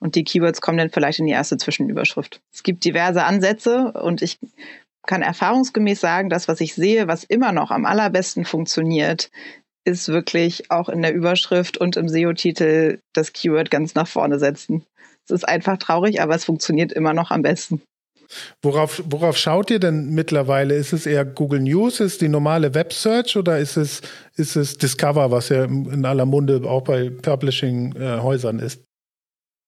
Und 0.00 0.16
die 0.16 0.24
Keywords 0.24 0.60
kommen 0.60 0.78
dann 0.78 0.90
vielleicht 0.90 1.20
in 1.20 1.26
die 1.26 1.32
erste 1.32 1.56
Zwischenüberschrift. 1.56 2.40
Es 2.52 2.62
gibt 2.64 2.84
diverse 2.84 3.22
Ansätze 3.24 3.92
und 3.92 4.20
ich 4.20 4.38
kann 5.06 5.22
erfahrungsgemäß 5.22 6.00
sagen, 6.00 6.28
dass 6.28 6.48
was 6.48 6.60
ich 6.60 6.74
sehe, 6.74 7.06
was 7.06 7.22
immer 7.22 7.52
noch 7.52 7.70
am 7.70 7.86
allerbesten 7.86 8.44
funktioniert, 8.44 9.30
ist 9.84 10.08
wirklich 10.08 10.70
auch 10.70 10.88
in 10.88 11.02
der 11.02 11.14
Überschrift 11.14 11.78
und 11.78 11.96
im 11.96 12.08
SEO-Titel 12.08 12.98
das 13.14 13.32
Keyword 13.32 13.70
ganz 13.70 13.94
nach 13.94 14.08
vorne 14.08 14.40
setzen. 14.40 14.84
Es 15.24 15.30
ist 15.30 15.48
einfach 15.48 15.78
traurig, 15.78 16.20
aber 16.20 16.34
es 16.34 16.44
funktioniert 16.44 16.92
immer 16.92 17.14
noch 17.14 17.30
am 17.30 17.42
besten. 17.42 17.80
Worauf, 18.62 19.02
worauf 19.06 19.36
schaut 19.36 19.70
ihr 19.70 19.78
denn 19.78 20.10
mittlerweile? 20.10 20.74
Ist 20.74 20.92
es 20.92 21.06
eher 21.06 21.24
Google 21.24 21.60
News, 21.60 22.00
ist 22.00 22.20
die 22.20 22.28
normale 22.28 22.74
Web 22.74 22.92
Search 22.92 23.36
oder 23.36 23.58
ist 23.58 23.76
es, 23.76 24.02
ist 24.34 24.56
es 24.56 24.78
Discover, 24.78 25.30
was 25.30 25.48
ja 25.48 25.64
in 25.64 26.04
aller 26.04 26.26
Munde 26.26 26.62
auch 26.68 26.82
bei 26.82 27.10
Publishing-Häusern 27.10 28.58
ist? 28.58 28.82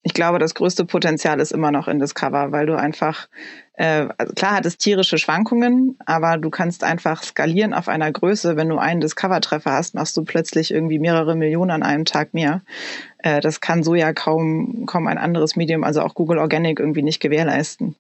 Ich 0.08 0.14
glaube, 0.14 0.38
das 0.38 0.54
größte 0.54 0.86
Potenzial 0.86 1.38
ist 1.38 1.52
immer 1.52 1.70
noch 1.70 1.86
in 1.86 1.98
Discover, 1.98 2.50
weil 2.50 2.64
du 2.64 2.78
einfach, 2.78 3.28
äh, 3.74 4.08
also 4.16 4.32
klar 4.32 4.52
hat 4.52 4.64
es 4.64 4.78
tierische 4.78 5.18
Schwankungen, 5.18 5.98
aber 6.06 6.38
du 6.38 6.48
kannst 6.48 6.82
einfach 6.82 7.22
skalieren 7.22 7.74
auf 7.74 7.88
einer 7.88 8.10
Größe. 8.10 8.56
Wenn 8.56 8.70
du 8.70 8.78
einen 8.78 9.02
Discover-Treffer 9.02 9.70
hast, 9.70 9.94
machst 9.94 10.16
du 10.16 10.24
plötzlich 10.24 10.72
irgendwie 10.72 10.98
mehrere 10.98 11.36
Millionen 11.36 11.72
an 11.72 11.82
einem 11.82 12.06
Tag 12.06 12.32
mehr. 12.32 12.62
Äh, 13.18 13.42
das 13.42 13.60
kann 13.60 13.82
so 13.82 13.94
ja 13.94 14.14
kaum, 14.14 14.86
kaum 14.86 15.06
ein 15.08 15.18
anderes 15.18 15.56
Medium, 15.56 15.84
also 15.84 16.00
auch 16.00 16.14
Google 16.14 16.38
Organic 16.38 16.80
irgendwie 16.80 17.02
nicht 17.02 17.20
gewährleisten. 17.20 17.94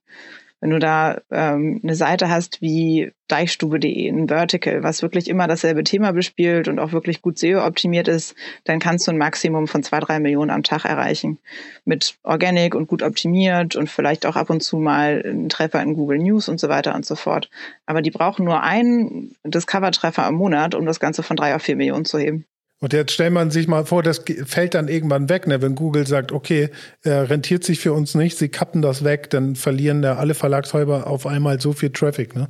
Wenn 0.60 0.70
du 0.70 0.78
da 0.80 1.20
ähm, 1.30 1.80
eine 1.82 1.94
Seite 1.94 2.28
hast 2.28 2.60
wie 2.60 3.12
deichstube.de, 3.28 4.08
ein 4.08 4.28
Vertical, 4.28 4.82
was 4.82 5.02
wirklich 5.02 5.28
immer 5.28 5.46
dasselbe 5.46 5.84
Thema 5.84 6.12
bespielt 6.12 6.66
und 6.66 6.80
auch 6.80 6.92
wirklich 6.92 7.22
gut 7.22 7.38
SEO-optimiert 7.38 8.08
ist, 8.08 8.34
dann 8.64 8.80
kannst 8.80 9.06
du 9.06 9.12
ein 9.12 9.18
Maximum 9.18 9.68
von 9.68 9.82
zwei, 9.84 10.00
drei 10.00 10.18
Millionen 10.18 10.50
am 10.50 10.64
Tag 10.64 10.84
erreichen. 10.84 11.38
Mit 11.84 12.18
Organic 12.24 12.74
und 12.74 12.88
gut 12.88 13.02
optimiert 13.02 13.76
und 13.76 13.88
vielleicht 13.88 14.26
auch 14.26 14.34
ab 14.34 14.50
und 14.50 14.62
zu 14.62 14.78
mal 14.78 15.22
einen 15.24 15.48
Treffer 15.48 15.80
in 15.82 15.94
Google 15.94 16.18
News 16.18 16.48
und 16.48 16.58
so 16.58 16.68
weiter 16.68 16.94
und 16.94 17.06
so 17.06 17.14
fort. 17.14 17.50
Aber 17.86 18.02
die 18.02 18.10
brauchen 18.10 18.44
nur 18.44 18.62
einen 18.62 19.36
Discover-Treffer 19.44 20.24
am 20.24 20.34
Monat, 20.34 20.74
um 20.74 20.86
das 20.86 20.98
Ganze 20.98 21.22
von 21.22 21.36
drei 21.36 21.54
auf 21.54 21.62
vier 21.62 21.76
Millionen 21.76 22.04
zu 22.04 22.18
heben. 22.18 22.46
Und 22.80 22.92
jetzt 22.92 23.12
stellt 23.12 23.32
man 23.32 23.50
sich 23.50 23.66
mal 23.66 23.84
vor, 23.84 24.02
das 24.02 24.22
fällt 24.46 24.74
dann 24.74 24.88
irgendwann 24.88 25.28
weg, 25.28 25.46
ne? 25.48 25.60
wenn 25.60 25.74
Google 25.74 26.06
sagt, 26.06 26.30
okay, 26.30 26.70
äh, 27.02 27.10
rentiert 27.10 27.64
sich 27.64 27.80
für 27.80 27.92
uns 27.92 28.14
nicht, 28.14 28.38
sie 28.38 28.48
kappen 28.48 28.82
das 28.82 29.02
weg, 29.02 29.30
dann 29.30 29.56
verlieren 29.56 30.00
da 30.00 30.16
alle 30.16 30.34
Verlagshäuser 30.34 31.06
auf 31.06 31.26
einmal 31.26 31.60
so 31.60 31.72
viel 31.72 31.90
Traffic, 31.90 32.36
ne? 32.36 32.48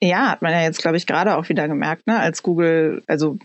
Ja, 0.00 0.30
hat 0.30 0.42
man 0.42 0.52
ja 0.52 0.62
jetzt, 0.62 0.80
glaube 0.80 0.96
ich, 0.96 1.06
gerade 1.06 1.36
auch 1.36 1.48
wieder 1.48 1.66
gemerkt, 1.68 2.06
ne? 2.06 2.18
als 2.18 2.42
Google, 2.42 3.02
also 3.06 3.38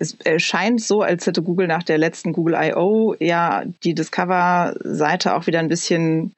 es 0.00 0.16
scheint 0.36 0.80
so, 0.80 1.02
als 1.02 1.26
hätte 1.26 1.42
Google 1.42 1.66
nach 1.66 1.82
der 1.82 1.98
letzten 1.98 2.32
Google 2.32 2.56
I.O. 2.56 3.16
ja 3.18 3.64
die 3.82 3.94
Discover-Seite 3.94 5.34
auch 5.34 5.48
wieder 5.48 5.58
ein 5.58 5.68
bisschen 5.68 6.34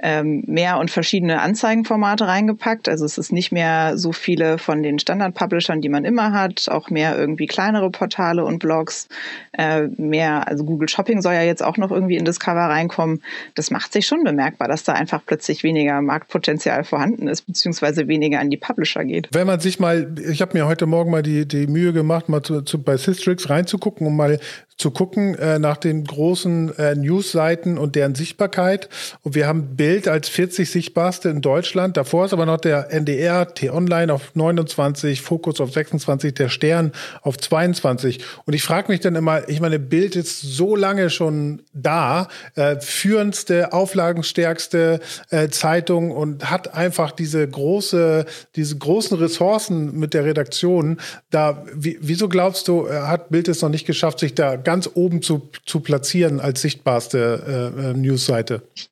ähm, 0.00 0.42
mehr 0.46 0.78
und 0.78 0.90
verschiedene 0.90 1.40
Anzeigenformate 1.40 2.26
reingepackt. 2.26 2.88
Also 2.88 3.04
es 3.04 3.16
ist 3.16 3.32
nicht 3.32 3.52
mehr 3.52 3.96
so 3.96 4.12
viele 4.12 4.58
von 4.58 4.82
den 4.82 4.98
Standard-Publishern, 4.98 5.80
die 5.80 5.88
man 5.88 6.04
immer 6.04 6.32
hat, 6.32 6.68
auch 6.68 6.90
mehr 6.90 7.16
irgendwie 7.16 7.46
kleinere 7.46 7.90
Portale 7.90 8.44
und 8.44 8.58
Blogs, 8.58 9.08
äh, 9.52 9.82
mehr, 9.96 10.48
also 10.48 10.64
Google 10.64 10.88
Shopping 10.88 11.22
soll 11.22 11.34
ja 11.34 11.42
jetzt 11.42 11.62
auch 11.62 11.76
noch 11.76 11.92
irgendwie 11.92 12.16
in 12.16 12.24
Discover 12.24 12.60
reinkommen. 12.60 13.22
Das 13.54 13.70
macht 13.70 13.92
sich 13.92 14.06
schon 14.06 14.24
bemerkbar, 14.24 14.66
dass 14.66 14.82
da 14.82 14.94
einfach 14.94 15.22
plötzlich 15.24 15.62
weniger 15.62 16.02
Marktpotenzial 16.02 16.82
vorhanden 16.82 17.28
ist, 17.28 17.42
beziehungsweise 17.42 18.08
weniger 18.08 18.40
an 18.40 18.50
die 18.50 18.56
Publisher 18.56 19.04
geht. 19.04 19.28
Wenn 19.32 19.46
man 19.46 19.60
sich 19.60 19.78
mal, 19.78 20.12
ich 20.28 20.42
habe 20.42 20.58
mir 20.58 20.66
heute 20.66 20.86
Morgen 20.86 21.12
mal 21.12 21.22
die, 21.22 21.46
die 21.46 21.68
Mühe 21.68 21.92
gemacht, 21.92 22.28
mal 22.28 22.42
zu, 22.42 22.62
zu, 22.62 22.82
bei 22.82 22.96
Systrix 22.96 23.48
reinzugucken, 23.48 24.06
um 24.06 24.16
mal 24.16 24.40
zu 24.76 24.90
gucken 24.90 25.36
äh, 25.36 25.58
nach 25.58 25.76
den 25.76 26.04
großen 26.04 26.76
äh, 26.78 26.94
News-Seiten 26.96 27.78
und 27.78 27.94
deren 27.94 28.14
Sichtbarkeit. 28.14 28.88
Und 29.22 29.34
wir 29.34 29.46
haben 29.46 29.76
Bild 29.76 30.08
als 30.08 30.28
40 30.28 30.68
sichtbarste 30.68 31.28
in 31.28 31.42
Deutschland. 31.42 31.96
Davor 31.96 32.24
ist 32.24 32.32
aber 32.32 32.44
noch 32.44 32.60
der 32.60 32.92
NDR, 32.92 33.54
T-Online 33.54 34.12
auf 34.12 34.34
29, 34.34 35.22
Fokus 35.22 35.60
auf 35.60 35.72
26, 35.72 36.34
der 36.34 36.48
Stern 36.48 36.90
auf 37.22 37.38
22. 37.38 38.24
Und 38.46 38.54
ich 38.54 38.64
frage 38.64 38.90
mich 38.90 39.00
dann 39.00 39.14
immer, 39.14 39.48
ich 39.48 39.60
meine, 39.60 39.78
Bild 39.78 40.16
ist 40.16 40.40
so 40.40 40.74
lange 40.74 41.08
schon 41.08 41.62
da, 41.72 42.28
äh, 42.56 42.76
führendste, 42.80 43.72
auflagenstärkste 43.72 44.98
äh, 45.30 45.48
Zeitung 45.50 46.10
und 46.10 46.50
hat 46.50 46.74
einfach 46.74 47.12
diese 47.12 47.46
große, 47.46 48.26
diese 48.56 48.76
großen 48.76 49.16
Ressourcen 49.18 49.96
mit 49.98 50.14
der 50.14 50.24
Redaktion. 50.24 50.98
Da, 51.30 51.64
wie, 51.72 51.96
wieso 52.00 52.28
glaubst 52.28 52.66
du, 52.66 52.88
äh, 52.88 52.92
hat 52.92 53.30
Bild 53.30 53.46
es 53.46 53.62
noch 53.62 53.68
nicht 53.68 53.86
geschafft, 53.86 54.18
sich 54.18 54.34
da 54.34 54.63
ganz 54.64 54.90
oben 54.94 55.22
zu, 55.22 55.48
zu 55.64 55.80
platzieren 55.80 56.40
als 56.40 56.62
sichtbarste 56.62 57.72
äh, 57.76 57.90
äh, 57.90 57.94
Newsseite? 57.94 58.62
Ich 58.76 58.90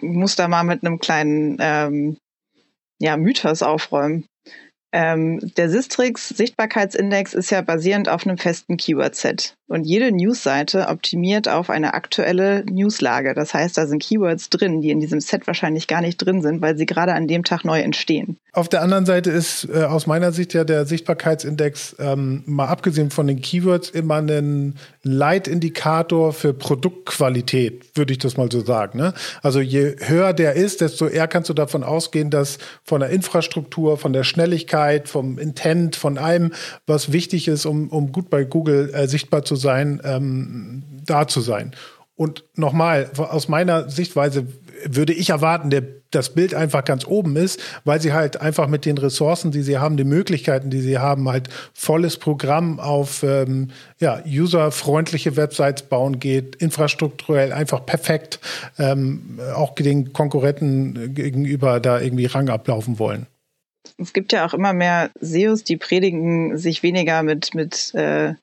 muss 0.00 0.36
da 0.36 0.48
mal 0.48 0.64
mit 0.64 0.84
einem 0.84 0.98
kleinen 0.98 1.58
ähm, 1.60 2.16
ja, 3.00 3.16
Mythos 3.16 3.62
aufräumen. 3.62 4.24
Ähm, 4.90 5.52
der 5.58 5.68
Sistrix 5.68 6.30
Sichtbarkeitsindex 6.30 7.34
ist 7.34 7.50
ja 7.50 7.60
basierend 7.60 8.08
auf 8.08 8.26
einem 8.26 8.38
festen 8.38 8.78
Keyword-Set. 8.78 9.54
Und 9.68 9.84
jede 9.84 10.10
Newsseite 10.12 10.88
optimiert 10.88 11.46
auf 11.46 11.68
eine 11.68 11.92
aktuelle 11.92 12.64
Newslage. 12.64 13.34
Das 13.34 13.52
heißt, 13.52 13.76
da 13.76 13.86
sind 13.86 14.02
Keywords 14.02 14.48
drin, 14.48 14.80
die 14.80 14.90
in 14.90 15.00
diesem 15.00 15.20
Set 15.20 15.46
wahrscheinlich 15.46 15.88
gar 15.88 16.00
nicht 16.00 16.16
drin 16.16 16.40
sind, 16.40 16.62
weil 16.62 16.78
sie 16.78 16.86
gerade 16.86 17.12
an 17.12 17.28
dem 17.28 17.44
Tag 17.44 17.64
neu 17.64 17.80
entstehen. 17.80 18.38
Auf 18.58 18.68
der 18.68 18.82
anderen 18.82 19.06
Seite 19.06 19.30
ist 19.30 19.68
äh, 19.72 19.84
aus 19.84 20.08
meiner 20.08 20.32
Sicht 20.32 20.52
ja 20.52 20.64
der 20.64 20.84
Sichtbarkeitsindex, 20.84 21.94
ähm, 22.00 22.42
mal 22.44 22.66
abgesehen 22.66 23.12
von 23.12 23.28
den 23.28 23.40
Keywords, 23.40 23.88
immer 23.88 24.16
ein 24.16 24.74
Leitindikator 25.04 26.32
für 26.32 26.52
Produktqualität, 26.54 27.96
würde 27.96 28.14
ich 28.14 28.18
das 28.18 28.36
mal 28.36 28.50
so 28.50 28.58
sagen. 28.64 28.98
Ne? 28.98 29.14
Also 29.42 29.60
je 29.60 29.94
höher 30.00 30.32
der 30.32 30.54
ist, 30.54 30.80
desto 30.80 31.06
eher 31.06 31.28
kannst 31.28 31.48
du 31.48 31.54
davon 31.54 31.84
ausgehen, 31.84 32.30
dass 32.30 32.58
von 32.82 32.98
der 32.98 33.10
Infrastruktur, 33.10 33.96
von 33.96 34.12
der 34.12 34.24
Schnelligkeit, 34.24 35.08
vom 35.08 35.38
Intent, 35.38 35.94
von 35.94 36.18
allem, 36.18 36.52
was 36.84 37.12
wichtig 37.12 37.46
ist, 37.46 37.64
um, 37.64 37.90
um 37.90 38.10
gut 38.10 38.28
bei 38.28 38.42
Google 38.42 38.90
äh, 38.92 39.06
sichtbar 39.06 39.44
zu 39.44 39.54
sein, 39.54 40.00
ähm, 40.02 40.82
da 41.06 41.28
zu 41.28 41.42
sein. 41.42 41.76
Und 42.16 42.42
nochmal, 42.56 43.08
aus 43.16 43.46
meiner 43.46 43.88
Sichtweise 43.88 44.48
würde 44.84 45.12
ich 45.12 45.30
erwarten, 45.30 45.70
der, 45.70 45.82
das 46.10 46.34
Bild 46.34 46.54
einfach 46.54 46.84
ganz 46.84 47.06
oben 47.06 47.36
ist, 47.36 47.60
weil 47.84 48.00
sie 48.00 48.12
halt 48.12 48.40
einfach 48.40 48.68
mit 48.68 48.84
den 48.84 48.98
Ressourcen, 48.98 49.50
die 49.50 49.62
sie 49.62 49.78
haben, 49.78 49.96
den 49.96 50.08
Möglichkeiten, 50.08 50.70
die 50.70 50.80
sie 50.80 50.98
haben, 50.98 51.28
halt 51.28 51.48
volles 51.72 52.16
Programm 52.16 52.80
auf 52.80 53.22
ähm, 53.22 53.70
ja, 53.98 54.22
userfreundliche 54.26 55.36
Websites 55.36 55.82
bauen 55.82 56.18
geht, 56.18 56.56
infrastrukturell 56.56 57.52
einfach 57.52 57.84
perfekt, 57.84 58.40
ähm, 58.78 59.38
auch 59.54 59.74
den 59.74 60.12
Konkurrenten 60.12 61.14
gegenüber 61.14 61.80
da 61.80 62.00
irgendwie 62.00 62.26
Rang 62.26 62.48
ablaufen 62.48 62.98
wollen. 62.98 63.26
Es 63.96 64.12
gibt 64.12 64.32
ja 64.32 64.46
auch 64.46 64.54
immer 64.54 64.72
mehr 64.72 65.10
SEOs, 65.20 65.64
die 65.64 65.76
predigen, 65.76 66.56
sich 66.56 66.82
weniger 66.82 67.22
mit, 67.22 67.54
mit 67.54 67.94
äh, 67.94 68.34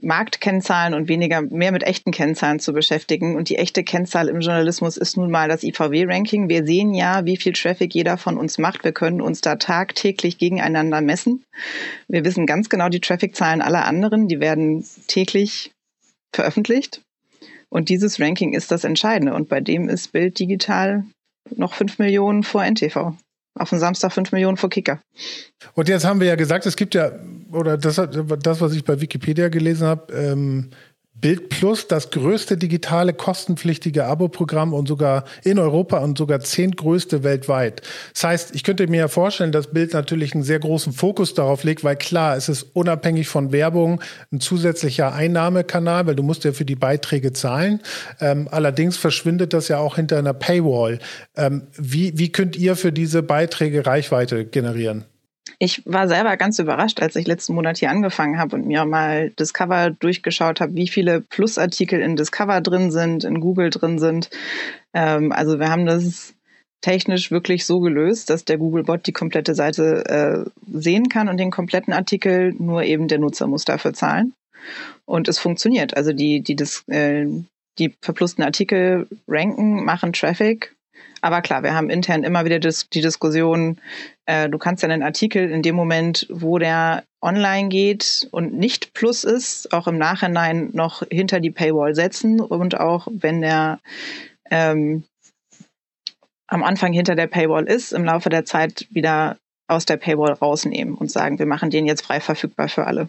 Marktkennzahlen 0.00 0.94
und 0.94 1.08
weniger 1.08 1.42
mehr 1.42 1.72
mit 1.72 1.82
echten 1.82 2.12
Kennzahlen 2.12 2.60
zu 2.60 2.72
beschäftigen. 2.72 3.36
Und 3.36 3.48
die 3.48 3.56
echte 3.56 3.82
Kennzahl 3.82 4.28
im 4.28 4.40
Journalismus 4.40 4.96
ist 4.96 5.16
nun 5.16 5.30
mal 5.30 5.48
das 5.48 5.64
IVW-Ranking. 5.64 6.48
Wir 6.48 6.64
sehen 6.64 6.94
ja, 6.94 7.24
wie 7.24 7.36
viel 7.36 7.52
Traffic 7.52 7.94
jeder 7.94 8.16
von 8.16 8.38
uns 8.38 8.58
macht. 8.58 8.84
Wir 8.84 8.92
können 8.92 9.20
uns 9.20 9.40
da 9.40 9.56
tagtäglich 9.56 10.38
gegeneinander 10.38 11.00
messen. 11.00 11.44
Wir 12.06 12.24
wissen 12.24 12.46
ganz 12.46 12.68
genau 12.68 12.88
die 12.88 13.00
Traffic-Zahlen 13.00 13.60
aller 13.60 13.86
anderen. 13.86 14.28
Die 14.28 14.40
werden 14.40 14.84
täglich 15.08 15.72
veröffentlicht. 16.32 17.02
Und 17.68 17.88
dieses 17.88 18.20
Ranking 18.20 18.54
ist 18.54 18.70
das 18.70 18.84
Entscheidende. 18.84 19.34
Und 19.34 19.48
bei 19.48 19.60
dem 19.60 19.88
ist 19.88 20.12
Bild 20.12 20.38
Digital 20.38 21.04
noch 21.56 21.74
fünf 21.74 21.98
Millionen 21.98 22.44
vor 22.44 22.64
NTV 22.64 23.14
auf 23.58 23.70
dem 23.70 23.78
Samstag 23.78 24.12
5 24.12 24.32
Millionen 24.32 24.56
vor 24.56 24.70
Kicker. 24.70 25.00
Und 25.74 25.88
jetzt 25.88 26.04
haben 26.04 26.20
wir 26.20 26.26
ja 26.26 26.36
gesagt, 26.36 26.66
es 26.66 26.76
gibt 26.76 26.94
ja, 26.94 27.10
oder 27.52 27.76
das, 27.76 27.96
das 27.96 28.60
was 28.60 28.72
ich 28.74 28.84
bei 28.84 29.00
Wikipedia 29.00 29.48
gelesen 29.48 29.86
habe, 29.86 30.12
ähm, 30.12 30.70
Bild 31.20 31.48
Plus, 31.48 31.88
das 31.88 32.10
größte 32.10 32.56
digitale 32.56 33.12
kostenpflichtige 33.12 34.04
Abo-Programm 34.04 34.72
und 34.72 34.86
sogar 34.86 35.24
in 35.42 35.58
Europa 35.58 35.98
und 35.98 36.16
sogar 36.16 36.40
zehntgrößte 36.40 37.24
weltweit. 37.24 37.82
Das 38.14 38.24
heißt, 38.24 38.54
ich 38.54 38.62
könnte 38.62 38.86
mir 38.86 38.98
ja 38.98 39.08
vorstellen, 39.08 39.50
dass 39.50 39.72
Bild 39.72 39.94
natürlich 39.94 40.34
einen 40.34 40.44
sehr 40.44 40.60
großen 40.60 40.92
Fokus 40.92 41.34
darauf 41.34 41.64
legt, 41.64 41.82
weil 41.82 41.96
klar, 41.96 42.36
es 42.36 42.48
ist 42.48 42.66
unabhängig 42.74 43.26
von 43.26 43.50
Werbung 43.50 44.00
ein 44.30 44.40
zusätzlicher 44.40 45.12
Einnahmekanal, 45.12 46.06
weil 46.06 46.14
du 46.14 46.22
musst 46.22 46.44
ja 46.44 46.52
für 46.52 46.64
die 46.64 46.76
Beiträge 46.76 47.32
zahlen. 47.32 47.80
Ähm, 48.20 48.46
allerdings 48.50 48.96
verschwindet 48.96 49.52
das 49.52 49.66
ja 49.68 49.78
auch 49.78 49.96
hinter 49.96 50.18
einer 50.18 50.34
Paywall. 50.34 51.00
Ähm, 51.36 51.62
wie, 51.76 52.16
wie 52.16 52.30
könnt 52.30 52.56
ihr 52.56 52.76
für 52.76 52.92
diese 52.92 53.24
Beiträge 53.24 53.86
Reichweite 53.86 54.44
generieren? 54.44 55.04
Ich 55.58 55.82
war 55.86 56.08
selber 56.08 56.36
ganz 56.36 56.58
überrascht, 56.58 57.00
als 57.00 57.16
ich 57.16 57.26
letzten 57.26 57.54
Monat 57.54 57.78
hier 57.78 57.90
angefangen 57.90 58.38
habe 58.38 58.56
und 58.56 58.66
mir 58.66 58.84
mal 58.84 59.30
Discover 59.30 59.90
durchgeschaut 59.90 60.60
habe, 60.60 60.74
wie 60.74 60.88
viele 60.88 61.20
Plusartikel 61.20 62.00
in 62.00 62.16
Discover 62.16 62.60
drin 62.60 62.90
sind, 62.90 63.24
in 63.24 63.40
Google 63.40 63.70
drin 63.70 63.98
sind. 63.98 64.30
Ähm, 64.94 65.32
also 65.32 65.58
wir 65.58 65.70
haben 65.70 65.86
das 65.86 66.34
technisch 66.80 67.30
wirklich 67.30 67.66
so 67.66 67.80
gelöst, 67.80 68.30
dass 68.30 68.44
der 68.44 68.58
Googlebot 68.58 69.06
die 69.06 69.12
komplette 69.12 69.54
Seite 69.54 70.04
äh, 70.06 70.50
sehen 70.66 71.08
kann 71.08 71.28
und 71.28 71.38
den 71.38 71.50
kompletten 71.50 71.92
Artikel, 71.92 72.54
nur 72.58 72.84
eben 72.84 73.08
der 73.08 73.18
Nutzer 73.18 73.46
muss 73.46 73.64
dafür 73.64 73.94
zahlen. 73.94 74.34
Und 75.04 75.28
es 75.28 75.38
funktioniert. 75.38 75.96
Also 75.96 76.12
die, 76.12 76.40
die, 76.42 76.56
äh, 76.92 77.26
die 77.78 77.96
verplusten 78.02 78.44
Artikel 78.44 79.08
ranken, 79.26 79.84
machen 79.84 80.12
Traffic 80.12 80.74
aber 81.20 81.42
klar, 81.42 81.62
wir 81.62 81.74
haben 81.74 81.90
intern 81.90 82.22
immer 82.22 82.44
wieder 82.44 82.58
dis 82.58 82.88
die 82.90 83.00
Diskussion, 83.00 83.80
äh, 84.26 84.48
du 84.48 84.58
kannst 84.58 84.82
ja 84.82 84.88
einen 84.88 85.02
Artikel 85.02 85.50
in 85.50 85.62
dem 85.62 85.74
Moment, 85.74 86.26
wo 86.30 86.58
der 86.58 87.04
online 87.20 87.68
geht 87.68 88.28
und 88.30 88.54
nicht 88.54 88.94
Plus 88.94 89.24
ist, 89.24 89.72
auch 89.72 89.88
im 89.88 89.98
Nachhinein 89.98 90.70
noch 90.72 91.02
hinter 91.10 91.40
die 91.40 91.50
Paywall 91.50 91.94
setzen 91.94 92.40
und 92.40 92.78
auch 92.78 93.08
wenn 93.10 93.40
der 93.40 93.80
ähm, 94.50 95.04
am 96.46 96.62
Anfang 96.62 96.92
hinter 96.92 97.14
der 97.14 97.26
Paywall 97.26 97.64
ist, 97.64 97.92
im 97.92 98.04
Laufe 98.04 98.30
der 98.30 98.44
Zeit 98.44 98.86
wieder 98.90 99.36
aus 99.66 99.84
der 99.84 99.98
Paywall 99.98 100.32
rausnehmen 100.32 100.94
und 100.94 101.10
sagen, 101.10 101.38
wir 101.38 101.46
machen 101.46 101.70
den 101.70 101.86
jetzt 101.86 102.04
frei 102.06 102.20
verfügbar 102.20 102.68
für 102.68 102.86
alle. 102.86 103.08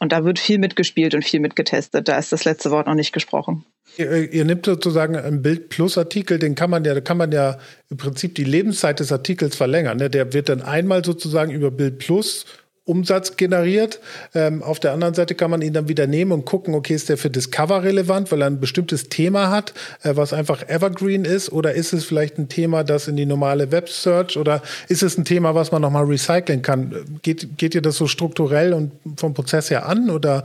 Und 0.00 0.12
da 0.12 0.24
wird 0.24 0.38
viel 0.38 0.58
mitgespielt 0.58 1.14
und 1.14 1.24
viel 1.24 1.40
mitgetestet. 1.40 2.08
Da 2.08 2.18
ist 2.18 2.32
das 2.32 2.44
letzte 2.44 2.70
Wort 2.70 2.86
noch 2.86 2.94
nicht 2.94 3.12
gesprochen. 3.12 3.64
Ihr, 3.96 4.32
ihr 4.32 4.44
nehmt 4.44 4.66
sozusagen 4.66 5.16
einen 5.16 5.42
Bild 5.42 5.70
Plus 5.70 5.98
Artikel, 5.98 6.38
den 6.38 6.54
kann 6.54 6.70
man 6.70 6.84
ja, 6.84 7.00
kann 7.00 7.16
man 7.16 7.32
ja 7.32 7.58
im 7.90 7.96
Prinzip 7.96 8.34
die 8.34 8.44
Lebenszeit 8.44 9.00
des 9.00 9.12
Artikels 9.12 9.56
verlängern. 9.56 9.96
Ne? 9.96 10.10
Der 10.10 10.32
wird 10.32 10.48
dann 10.48 10.62
einmal 10.62 11.04
sozusagen 11.04 11.50
über 11.50 11.70
Bild 11.70 11.98
Plus 11.98 12.44
Umsatz 12.88 13.36
generiert. 13.36 14.00
Ähm, 14.34 14.62
auf 14.62 14.80
der 14.80 14.92
anderen 14.92 15.14
Seite 15.14 15.34
kann 15.34 15.50
man 15.50 15.62
ihn 15.62 15.72
dann 15.72 15.88
wieder 15.88 16.06
nehmen 16.06 16.32
und 16.32 16.44
gucken, 16.44 16.74
okay, 16.74 16.94
ist 16.94 17.08
der 17.08 17.18
für 17.18 17.30
Discover 17.30 17.82
relevant, 17.82 18.32
weil 18.32 18.42
er 18.42 18.46
ein 18.46 18.60
bestimmtes 18.60 19.08
Thema 19.08 19.50
hat, 19.50 19.74
äh, 20.02 20.16
was 20.16 20.32
einfach 20.32 20.68
evergreen 20.68 21.24
ist, 21.24 21.52
oder 21.52 21.74
ist 21.74 21.92
es 21.92 22.04
vielleicht 22.04 22.38
ein 22.38 22.48
Thema, 22.48 22.84
das 22.84 23.08
in 23.08 23.16
die 23.16 23.26
normale 23.26 23.70
Web 23.70 23.88
Search 23.88 24.36
oder 24.36 24.62
ist 24.88 25.02
es 25.02 25.18
ein 25.18 25.24
Thema, 25.24 25.54
was 25.54 25.70
man 25.70 25.82
nochmal 25.82 26.04
recyceln 26.04 26.62
kann? 26.62 26.94
Geht, 27.22 27.58
geht 27.58 27.74
ihr 27.74 27.82
das 27.82 27.96
so 27.96 28.06
strukturell 28.06 28.72
und 28.72 28.92
vom 29.16 29.34
Prozess 29.34 29.70
her 29.70 29.86
an 29.86 30.10
oder? 30.10 30.42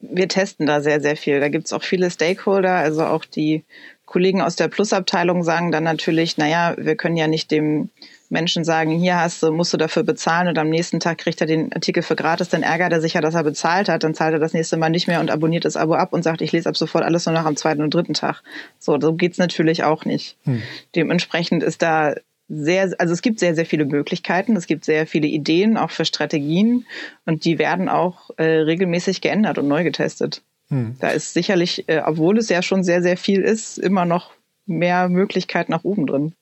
Wir 0.00 0.28
testen 0.28 0.66
da 0.66 0.80
sehr, 0.80 1.00
sehr 1.00 1.16
viel. 1.16 1.40
Da 1.40 1.48
gibt 1.48 1.66
es 1.66 1.72
auch 1.72 1.82
viele 1.82 2.10
Stakeholder, 2.10 2.74
also 2.74 3.04
auch 3.04 3.24
die 3.24 3.64
Kollegen 4.04 4.40
aus 4.40 4.56
der 4.56 4.68
Plus-Abteilung 4.68 5.42
sagen 5.42 5.72
dann 5.72 5.84
natürlich, 5.84 6.38
naja, 6.38 6.74
wir 6.78 6.96
können 6.96 7.16
ja 7.16 7.26
nicht 7.26 7.50
dem 7.50 7.90
Menschen 8.30 8.64
sagen, 8.64 8.90
hier 8.90 9.20
hast 9.20 9.42
du, 9.42 9.52
musst 9.52 9.72
du 9.72 9.76
dafür 9.76 10.02
bezahlen 10.02 10.48
und 10.48 10.58
am 10.58 10.68
nächsten 10.68 11.00
Tag 11.00 11.18
kriegt 11.18 11.40
er 11.40 11.46
den 11.46 11.72
Artikel 11.72 12.02
für 12.02 12.16
gratis, 12.16 12.48
dann 12.48 12.62
ärgert 12.62 12.92
er 12.92 13.00
sich 13.00 13.14
ja, 13.14 13.20
dass 13.20 13.34
er 13.34 13.44
bezahlt 13.44 13.88
hat, 13.88 14.04
dann 14.04 14.14
zahlt 14.14 14.32
er 14.32 14.38
das 14.38 14.52
nächste 14.52 14.76
Mal 14.76 14.90
nicht 14.90 15.06
mehr 15.06 15.20
und 15.20 15.30
abonniert 15.30 15.64
das 15.64 15.76
Abo 15.76 15.94
ab 15.94 16.12
und 16.12 16.22
sagt, 16.22 16.40
ich 16.40 16.52
lese 16.52 16.68
ab 16.68 16.76
sofort 16.76 17.04
alles 17.04 17.26
nur 17.26 17.34
noch 17.34 17.44
am 17.44 17.56
zweiten 17.56 17.82
und 17.82 17.94
dritten 17.94 18.14
Tag. 18.14 18.42
So, 18.78 18.98
so 19.00 19.14
geht's 19.14 19.38
natürlich 19.38 19.84
auch 19.84 20.04
nicht. 20.04 20.36
Hm. 20.44 20.62
Dementsprechend 20.94 21.62
ist 21.62 21.82
da 21.82 22.14
sehr, 22.48 22.94
also 22.98 23.12
es 23.12 23.22
gibt 23.22 23.40
sehr, 23.40 23.54
sehr 23.54 23.66
viele 23.66 23.84
Möglichkeiten, 23.84 24.56
es 24.56 24.66
gibt 24.66 24.84
sehr 24.84 25.06
viele 25.06 25.26
Ideen, 25.26 25.76
auch 25.76 25.90
für 25.90 26.04
Strategien 26.04 26.86
und 27.24 27.44
die 27.44 27.58
werden 27.58 27.88
auch 27.88 28.30
äh, 28.36 28.44
regelmäßig 28.44 29.20
geändert 29.20 29.58
und 29.58 29.68
neu 29.68 29.82
getestet. 29.82 30.42
Hm. 30.68 30.96
Da 31.00 31.08
ist 31.08 31.34
sicherlich, 31.34 31.88
äh, 31.88 32.02
obwohl 32.04 32.38
es 32.38 32.48
ja 32.48 32.62
schon 32.62 32.84
sehr, 32.84 33.02
sehr 33.02 33.16
viel 33.16 33.42
ist, 33.42 33.78
immer 33.78 34.04
noch 34.04 34.32
mehr 34.66 35.08
Möglichkeit 35.08 35.68
nach 35.68 35.84
oben 35.84 36.06
drin. 36.06 36.34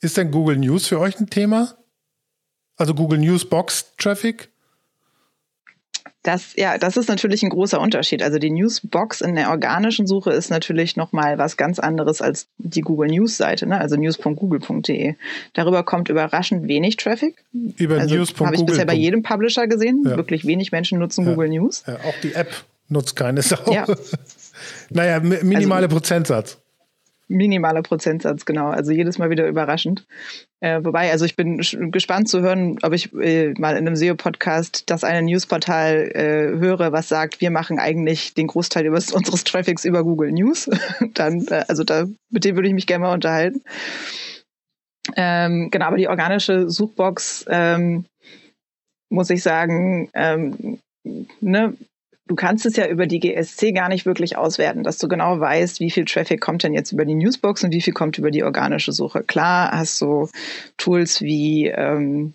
Ist 0.00 0.16
denn 0.16 0.30
Google 0.30 0.56
News 0.56 0.86
für 0.86 0.98
euch 1.00 1.18
ein 1.20 1.30
Thema? 1.30 1.74
Also 2.76 2.94
Google 2.94 3.18
News 3.18 3.44
Box 3.44 3.92
Traffic? 3.98 4.48
Das, 6.22 6.54
ja, 6.56 6.76
das 6.76 6.98
ist 6.98 7.08
natürlich 7.08 7.42
ein 7.42 7.48
großer 7.48 7.80
Unterschied. 7.80 8.22
Also 8.22 8.38
die 8.38 8.50
Newsbox 8.50 9.22
in 9.22 9.36
der 9.36 9.48
organischen 9.48 10.06
Suche 10.06 10.32
ist 10.32 10.50
natürlich 10.50 10.96
nochmal 10.96 11.38
was 11.38 11.56
ganz 11.56 11.78
anderes 11.78 12.20
als 12.20 12.46
die 12.58 12.82
Google 12.82 13.08
News 13.08 13.38
Seite, 13.38 13.66
ne? 13.66 13.80
also 13.80 13.96
news.google.de. 13.96 15.14
Darüber 15.54 15.82
kommt 15.82 16.10
überraschend 16.10 16.68
wenig 16.68 16.96
Traffic. 16.96 17.42
Über 17.76 17.98
also, 17.98 18.14
news.google. 18.14 18.46
Habe 18.46 18.56
ich 18.56 18.66
bisher 18.66 18.84
bei 18.84 18.94
jedem 18.94 19.22
Publisher 19.22 19.66
gesehen. 19.66 20.02
Ja. 20.04 20.16
Wirklich 20.16 20.46
wenig 20.46 20.72
Menschen 20.72 20.98
nutzen 20.98 21.24
ja. 21.24 21.32
Google 21.32 21.48
News. 21.48 21.84
Ja, 21.86 21.94
auch 21.96 22.20
die 22.22 22.34
App 22.34 22.64
nutzt 22.88 23.16
keine 23.16 23.40
Sau. 23.40 23.72
Ja. 23.72 23.86
naja, 24.90 25.20
minimale 25.20 25.86
also, 25.86 25.96
Prozentsatz 25.96 26.58
minimaler 27.30 27.82
Prozentsatz, 27.82 28.44
genau. 28.44 28.68
Also 28.68 28.92
jedes 28.92 29.18
Mal 29.18 29.30
wieder 29.30 29.46
überraschend. 29.46 30.04
Äh, 30.60 30.80
wobei, 30.84 31.10
also 31.10 31.24
ich 31.24 31.36
bin 31.36 31.58
gespannt 31.90 32.28
zu 32.28 32.42
hören, 32.42 32.78
ob 32.82 32.92
ich 32.92 33.14
äh, 33.14 33.54
mal 33.56 33.76
in 33.76 33.86
einem 33.86 33.96
SEO-Podcast 33.96 34.90
das 34.90 35.04
eine 35.04 35.22
Newsportal 35.22 36.10
äh, 36.12 36.58
höre, 36.58 36.92
was 36.92 37.08
sagt, 37.08 37.40
wir 37.40 37.50
machen 37.50 37.78
eigentlich 37.78 38.34
den 38.34 38.48
Großteil 38.48 38.84
übers, 38.84 39.12
unseres 39.12 39.44
Traffics 39.44 39.84
über 39.84 40.02
Google 40.02 40.32
News. 40.32 40.68
Dann, 41.14 41.46
äh, 41.46 41.64
also 41.68 41.84
da, 41.84 42.06
mit 42.30 42.44
dem 42.44 42.56
würde 42.56 42.68
ich 42.68 42.74
mich 42.74 42.86
gerne 42.86 43.04
mal 43.04 43.14
unterhalten. 43.14 43.62
Ähm, 45.16 45.70
genau, 45.70 45.86
aber 45.86 45.96
die 45.96 46.08
organische 46.08 46.68
Suchbox, 46.68 47.46
ähm, 47.48 48.04
muss 49.08 49.30
ich 49.30 49.42
sagen, 49.42 50.10
ähm, 50.14 50.78
ne, 51.40 51.76
du 52.30 52.36
kannst 52.36 52.64
es 52.64 52.76
ja 52.76 52.86
über 52.86 53.08
die 53.08 53.18
GSC 53.18 53.72
gar 53.72 53.88
nicht 53.88 54.06
wirklich 54.06 54.36
auswerten, 54.36 54.84
dass 54.84 54.98
du 54.98 55.08
genau 55.08 55.40
weißt, 55.40 55.80
wie 55.80 55.90
viel 55.90 56.04
Traffic 56.04 56.40
kommt 56.40 56.62
denn 56.62 56.72
jetzt 56.72 56.92
über 56.92 57.04
die 57.04 57.16
Newsbox 57.16 57.64
und 57.64 57.72
wie 57.72 57.80
viel 57.80 57.92
kommt 57.92 58.18
über 58.18 58.30
die 58.30 58.44
organische 58.44 58.92
Suche. 58.92 59.24
Klar 59.24 59.72
hast 59.72 60.00
du 60.00 60.28
Tools 60.76 61.22
wie 61.22 61.66
ähm, 61.66 62.34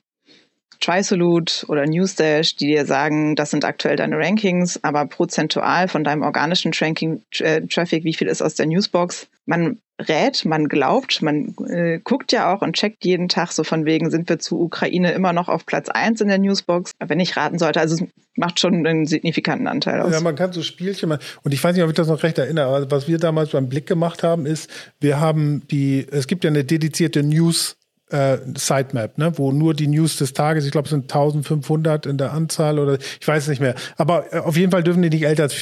TriSolute 0.85 1.65
oder 1.67 1.85
Newsdash, 1.85 2.55
die 2.55 2.67
dir 2.67 2.85
sagen, 2.85 3.35
das 3.35 3.51
sind 3.51 3.65
aktuell 3.65 3.95
deine 3.95 4.17
Rankings, 4.17 4.79
aber 4.83 5.05
prozentual 5.07 5.87
von 5.87 6.03
deinem 6.03 6.21
organischen 6.21 6.71
Tracking, 6.71 7.23
äh, 7.39 7.61
Traffic, 7.61 8.03
wie 8.03 8.13
viel 8.13 8.27
ist 8.27 8.41
aus 8.41 8.55
der 8.55 8.67
Newsbox? 8.67 9.27
Man 9.45 9.79
rät, 9.99 10.45
man 10.45 10.67
glaubt, 10.67 11.21
man 11.21 11.55
äh, 11.67 11.99
guckt 12.03 12.31
ja 12.31 12.53
auch 12.53 12.61
und 12.61 12.75
checkt 12.75 13.05
jeden 13.05 13.29
Tag 13.29 13.51
so 13.51 13.63
von 13.63 13.85
wegen, 13.85 14.09
sind 14.11 14.27
wir 14.29 14.39
zu 14.39 14.59
Ukraine 14.59 15.13
immer 15.13 15.33
noch 15.33 15.47
auf 15.47 15.65
Platz 15.65 15.89
1 15.89 16.21
in 16.21 16.27
der 16.27 16.37
Newsbox? 16.37 16.91
Wenn 16.99 17.19
ich 17.19 17.37
raten 17.37 17.57
sollte, 17.57 17.79
also 17.79 17.95
es 17.95 18.09
macht 18.35 18.59
schon 18.59 18.85
einen 18.85 19.05
signifikanten 19.05 19.67
Anteil 19.67 20.01
aus. 20.01 20.11
Ja, 20.11 20.19
man 20.19 20.35
kann 20.35 20.51
so 20.51 20.61
Spielchen 20.61 21.09
machen. 21.09 21.21
Und 21.43 21.53
ich 21.53 21.63
weiß 21.63 21.75
nicht, 21.75 21.83
ob 21.83 21.89
ich 21.89 21.95
das 21.95 22.09
noch 22.09 22.23
recht 22.23 22.37
erinnere, 22.37 22.65
aber 22.65 22.91
was 22.91 23.07
wir 23.07 23.17
damals 23.17 23.51
beim 23.51 23.69
Blick 23.69 23.87
gemacht 23.87 24.23
haben, 24.23 24.45
ist, 24.45 24.69
wir 24.99 25.19
haben 25.19 25.63
die, 25.71 26.05
es 26.11 26.27
gibt 26.27 26.43
ja 26.43 26.49
eine 26.49 26.65
dedizierte 26.65 27.23
News 27.23 27.77
äh, 28.09 28.37
Sitemap, 28.55 29.17
ne, 29.17 29.37
wo 29.37 29.51
nur 29.51 29.73
die 29.73 29.87
News 29.87 30.17
des 30.17 30.33
Tages, 30.33 30.65
ich 30.65 30.71
glaube, 30.71 30.85
es 30.85 30.91
sind 30.91 31.03
1500 31.03 32.05
in 32.05 32.17
der 32.17 32.33
Anzahl 32.33 32.79
oder 32.79 32.97
ich 33.19 33.27
weiß 33.27 33.47
nicht 33.47 33.61
mehr. 33.61 33.75
Aber 33.97 34.33
äh, 34.33 34.39
auf 34.39 34.57
jeden 34.57 34.71
Fall 34.71 34.83
dürfen 34.83 35.01
die 35.01 35.09
nicht 35.09 35.25
älter 35.25 35.43
als 35.43 35.55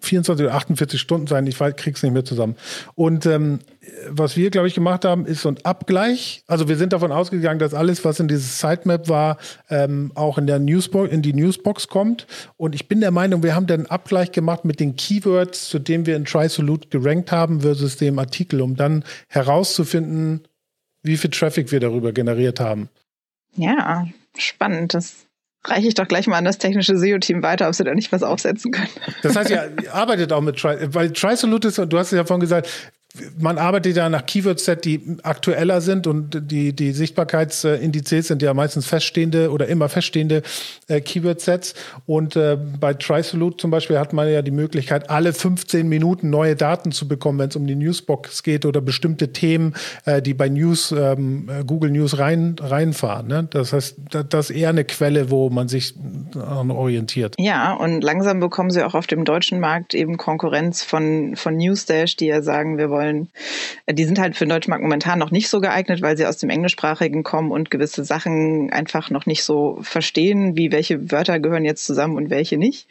24 0.00 0.46
oder 0.46 0.54
48 0.54 1.00
Stunden 1.00 1.26
sein, 1.26 1.46
ich 1.46 1.58
krieg's 1.58 2.02
nicht 2.02 2.12
mehr 2.12 2.24
zusammen. 2.24 2.56
Und 2.94 3.24
ähm, 3.26 3.60
was 4.08 4.36
wir, 4.36 4.50
glaube 4.50 4.68
ich, 4.68 4.74
gemacht 4.74 5.04
haben, 5.04 5.24
ist 5.24 5.40
so 5.40 5.48
ein 5.48 5.56
Abgleich. 5.64 6.44
Also 6.46 6.68
wir 6.68 6.76
sind 6.76 6.92
davon 6.92 7.12
ausgegangen, 7.12 7.58
dass 7.58 7.72
alles, 7.72 8.04
was 8.04 8.20
in 8.20 8.28
dieses 8.28 8.60
Sitemap 8.60 9.08
war, 9.08 9.38
ähm, 9.70 10.12
auch 10.14 10.36
in 10.36 10.46
der 10.46 10.58
Newsbox, 10.58 11.10
in 11.10 11.22
die 11.22 11.32
Newsbox 11.32 11.88
kommt. 11.88 12.26
Und 12.56 12.74
ich 12.74 12.88
bin 12.88 13.00
der 13.00 13.10
Meinung, 13.10 13.42
wir 13.42 13.54
haben 13.54 13.66
dann 13.66 13.80
einen 13.80 13.90
Abgleich 13.90 14.32
gemacht 14.32 14.64
mit 14.64 14.80
den 14.80 14.96
Keywords, 14.96 15.68
zu 15.68 15.78
denen 15.78 16.04
wir 16.04 16.16
in 16.16 16.26
TriSolute 16.26 16.88
gerankt 16.88 17.32
haben, 17.32 17.62
versus 17.62 17.96
dem 17.96 18.18
Artikel, 18.18 18.60
um 18.60 18.76
dann 18.76 19.02
herauszufinden, 19.28 20.42
wie 21.06 21.16
viel 21.16 21.30
Traffic 21.30 21.72
wir 21.72 21.80
darüber 21.80 22.12
generiert 22.12 22.60
haben. 22.60 22.88
Ja, 23.54 24.06
spannend. 24.36 24.94
Das 24.94 25.26
reiche 25.64 25.88
ich 25.88 25.94
doch 25.94 26.06
gleich 26.08 26.26
mal 26.26 26.38
an 26.38 26.44
das 26.44 26.58
technische 26.58 26.96
SEO-Team 26.96 27.42
weiter, 27.42 27.68
ob 27.68 27.74
sie 27.74 27.84
da 27.84 27.94
nicht 27.94 28.12
was 28.12 28.22
aufsetzen 28.22 28.72
können. 28.72 28.88
Das 29.22 29.36
heißt, 29.36 29.50
ihr 29.50 29.72
arbeitet 29.92 30.32
auch 30.32 30.40
mit 30.40 30.58
Tri, 30.58 30.76
weil 30.94 31.12
TriSolute 31.12 31.68
ist, 31.68 31.78
und 31.78 31.92
du 31.92 31.98
hast 31.98 32.12
es 32.12 32.16
ja 32.16 32.24
vorhin 32.24 32.40
gesagt, 32.40 32.92
man 33.38 33.58
arbeitet 33.58 33.96
ja 33.96 34.08
nach 34.08 34.26
Keyword-Set, 34.26 34.84
die 34.84 35.18
aktueller 35.22 35.80
sind 35.80 36.06
und 36.06 36.50
die, 36.50 36.72
die 36.72 36.92
Sichtbarkeitsindizes 36.92 38.28
sind 38.28 38.42
ja 38.42 38.54
meistens 38.54 38.86
feststehende 38.86 39.50
oder 39.50 39.68
immer 39.68 39.88
feststehende 39.88 40.42
äh, 40.88 41.00
Keyword-Sets. 41.00 41.74
Und 42.06 42.36
äh, 42.36 42.56
bei 42.56 42.94
TriSolute 42.94 43.56
zum 43.58 43.70
Beispiel 43.70 43.98
hat 43.98 44.12
man 44.12 44.28
ja 44.28 44.42
die 44.42 44.50
Möglichkeit, 44.50 45.10
alle 45.10 45.32
15 45.32 45.88
Minuten 45.88 46.30
neue 46.30 46.56
Daten 46.56 46.92
zu 46.92 47.08
bekommen, 47.08 47.38
wenn 47.38 47.48
es 47.48 47.56
um 47.56 47.66
die 47.66 47.76
Newsbox 47.76 48.42
geht 48.42 48.66
oder 48.66 48.80
bestimmte 48.80 49.32
Themen, 49.32 49.74
äh, 50.04 50.22
die 50.22 50.34
bei 50.34 50.48
News, 50.48 50.92
ähm, 50.92 51.48
Google 51.66 51.90
News 51.90 52.18
rein, 52.18 52.56
reinfahren. 52.60 53.26
Ne? 53.28 53.46
Das 53.50 53.72
heißt, 53.72 53.96
das 54.28 54.50
ist 54.50 54.56
eher 54.56 54.70
eine 54.70 54.84
Quelle, 54.84 55.30
wo 55.30 55.50
man 55.50 55.68
sich 55.68 55.94
orientiert. 56.34 57.34
Ja, 57.38 57.74
und 57.74 58.02
langsam 58.02 58.40
bekommen 58.40 58.70
sie 58.70 58.82
auch 58.84 58.94
auf 58.94 59.06
dem 59.06 59.24
deutschen 59.24 59.60
Markt 59.60 59.94
eben 59.94 60.16
Konkurrenz 60.16 60.82
von, 60.82 61.36
von 61.36 61.56
Newsdash, 61.56 62.16
die 62.16 62.26
ja 62.26 62.42
sagen, 62.42 62.78
wir 62.78 62.90
wollen 62.90 63.05
wollen. 63.06 63.28
Die 63.90 64.04
sind 64.04 64.18
halt 64.18 64.36
für 64.36 64.44
den 64.44 64.50
deutschen 64.50 64.70
Markt 64.70 64.82
momentan 64.82 65.18
noch 65.18 65.30
nicht 65.30 65.48
so 65.48 65.60
geeignet, 65.60 66.02
weil 66.02 66.16
sie 66.16 66.26
aus 66.26 66.38
dem 66.38 66.50
Englischsprachigen 66.50 67.22
kommen 67.22 67.50
und 67.50 67.70
gewisse 67.70 68.04
Sachen 68.04 68.70
einfach 68.72 69.10
noch 69.10 69.26
nicht 69.26 69.44
so 69.44 69.78
verstehen, 69.82 70.56
wie 70.56 70.72
welche 70.72 71.10
Wörter 71.10 71.40
gehören 71.40 71.64
jetzt 71.64 71.86
zusammen 71.86 72.16
und 72.16 72.30
welche 72.30 72.56
nicht. 72.56 72.88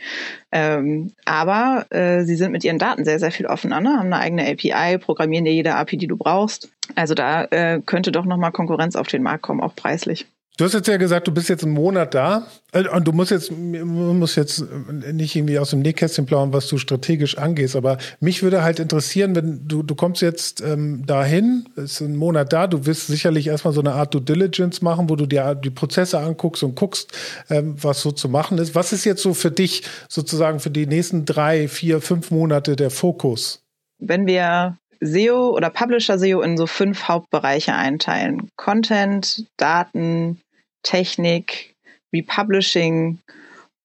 Ähm, 0.51 1.12
aber 1.25 1.86
äh, 1.89 2.23
sie 2.23 2.36
sind 2.36 2.51
mit 2.51 2.63
ihren 2.63 2.80
Daten 2.80 3.06
sehr, 3.06 3.19
sehr 3.19 3.32
viel 3.32 3.45
offener, 3.45 3.82
ne? 3.82 3.97
haben 3.97 4.13
eine 4.13 4.19
eigene 4.19 4.49
API, 4.49 4.97
programmieren 4.97 5.45
dir 5.45 5.54
jede 5.54 5.75
API, 5.75 5.97
die 5.97 6.08
du 6.08 6.17
brauchst. 6.17 6.69
Also 6.95 7.13
da 7.13 7.45
äh, 7.45 7.82
könnte 7.86 8.12
doch 8.12 8.25
nochmal 8.25 8.51
Konkurrenz 8.51 8.95
auf 8.95 9.08
den 9.08 9.23
Markt 9.23 9.43
kommen, 9.43 9.62
auch 9.62 9.75
preislich. 9.75 10.25
Du 10.58 10.63
hast 10.63 10.74
jetzt 10.74 10.88
ja 10.88 10.96
gesagt, 10.96 11.28
du 11.28 11.34
bist 11.34 11.50
jetzt 11.50 11.65
einen 11.65 11.74
Monat 11.74 12.13
da 12.13 12.48
äh, 12.72 12.88
und 12.88 13.06
du 13.06 13.12
musst 13.12 13.30
jetzt, 13.30 13.52
musst 13.52 14.38
jetzt 14.38 14.63
nicht 14.72 15.36
irgendwie 15.36 15.60
aus 15.60 15.72
dem 15.72 15.82
Nähkästchen 15.82 16.26
plaudern, 16.26 16.54
was 16.54 16.68
du 16.68 16.78
strategisch 16.78 17.38
angehst, 17.38 17.76
aber 17.76 17.98
mich 18.22 18.41
würde 18.41 18.63
halt 18.63 18.80
interessieren, 18.80 19.36
wenn 19.36 19.68
du, 19.68 19.84
du 19.84 19.96
kommst 19.96 20.22
jetzt 20.22 20.62
ähm, 20.62 21.06
dahin, 21.06 21.68
ist 21.76 22.00
ein 22.00 22.15
Monat 22.15 22.54
da, 22.54 22.68
du 22.68 22.86
wirst 22.86 23.08
sicherlich 23.08 23.48
erstmal 23.48 23.74
so 23.74 23.82
eine 23.82 23.94
Art 23.94 24.13
Due 24.13 24.22
Diligence 24.22 24.82
machen, 24.82 25.10
wo 25.10 25.18
du 25.18 25.26
dir 25.26 25.56
die 25.56 25.72
Prozesse 25.72 26.20
anguckst 26.20 26.63
und 26.63 26.76
guckst, 26.76 27.12
ähm, 27.50 27.76
was 27.82 28.02
so 28.02 28.13
zu 28.13 28.30
machen 28.30 28.58
ist. 28.58 28.76
Was 28.76 28.94
ist 28.94 29.04
jetzt 29.04 29.22
so 29.22 29.34
für 29.34 29.52
dich 29.52 29.84
sozusagen 30.08 30.62
für 30.62 30.70
die 30.70 30.88
nächsten 30.88 31.26
drei, 31.26 31.68
vier, 31.68 32.00
fünf 32.00 32.32
Monate 32.32 32.78
der 32.78 32.91
Fokus? 32.91 33.62
Wenn 34.00 34.26
wir 34.26 34.78
SEO 35.02 35.50
oder 35.50 35.70
Publisher 35.70 36.18
SEO 36.18 36.41
in 36.41 36.58
so 36.58 36.68
fünf 36.68 37.08
Hauptbereiche 37.08 37.74
einteilen. 37.74 38.50
Content, 38.56 39.46
Daten, 39.58 40.39
Technik, 40.86 41.76
Republishing 42.13 43.19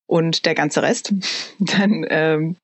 und 0.07 0.47
der 0.47 0.55
ganze 0.55 0.83
Rest, 0.83 1.13
dann 1.59 2.07
ähm, 2.09 2.57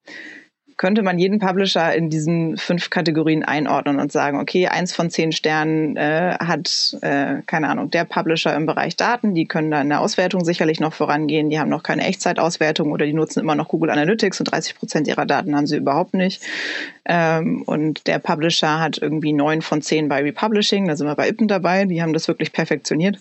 könnte 0.77 1.03
man 1.03 1.19
jeden 1.19 1.39
Publisher 1.39 1.95
in 1.95 2.11
diesen 2.11 2.59
fünf 2.59 2.91
Kategorien 2.91 3.45
einordnen 3.45 3.99
und 3.99 4.13
sagen, 4.13 4.39
okay, 4.39 4.69
eins 4.69 4.93
von 4.93 5.09
zehn 5.11 5.33
Sternen 5.33 5.97
äh, 5.97 6.37
hat, 6.39 6.97
äh, 7.01 7.37
keine 7.47 7.69
Ahnung, 7.69 7.91
der 7.91 8.05
Publisher 8.05 8.55
im 8.55 8.67
Bereich 8.67 8.95
Daten, 8.97 9.35
die 9.35 9.47
können 9.47 9.71
da 9.71 9.81
in 9.81 9.89
der 9.89 10.01
Auswertung 10.01 10.45
sicherlich 10.45 10.79
noch 10.79 10.93
vorangehen, 10.93 11.49
die 11.49 11.59
haben 11.59 11.71
noch 11.71 11.83
keine 11.83 12.05
Echtzeitauswertung 12.05 12.93
oder 12.93 13.07
die 13.07 13.15
nutzen 13.15 13.41
immer 13.41 13.55
noch 13.55 13.69
Google 13.69 13.91
Analytics 13.91 14.41
und 14.41 14.53
30 14.53 14.77
Prozent 14.77 15.09
ihrer 15.09 15.25
Daten 15.25 15.57
haben 15.57 15.67
sie 15.67 15.79
überhaupt 15.79 16.13
nicht. 16.13 16.43
Ähm, 17.07 17.63
und 17.63 18.07
der 18.07 18.19
Publisher 18.19 18.79
hat 18.79 18.99
irgendwie 18.99 19.33
neun 19.33 19.63
von 19.63 19.81
zehn 19.81 20.09
bei 20.09 20.23
Republishing, 20.23 20.89
da 20.89 20.97
sind 20.97 21.07
wir 21.07 21.15
bei 21.15 21.29
Ippen 21.29 21.49
dabei, 21.49 21.87
die 21.87 22.03
haben 22.03 22.13
das 22.13 22.29
wirklich 22.29 22.53
perfektioniert. 22.53 23.19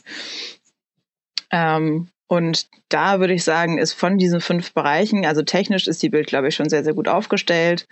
Ähm, 1.51 2.09
Und 2.27 2.65
da 2.89 3.19
würde 3.19 3.35
ich 3.35 3.43
sagen, 3.43 3.77
ist 3.77 3.93
von 3.93 4.17
diesen 4.17 4.41
fünf 4.41 4.73
Bereichen, 4.73 5.27
also 5.27 5.43
technisch 5.43 5.87
ist 5.87 6.01
die 6.01 6.09
Bild, 6.09 6.25
glaube 6.25 6.47
ich, 6.47 6.55
schon 6.55 6.69
sehr, 6.69 6.83
sehr 6.83 6.95
gut 6.95 7.07
aufgestellt. 7.07 7.85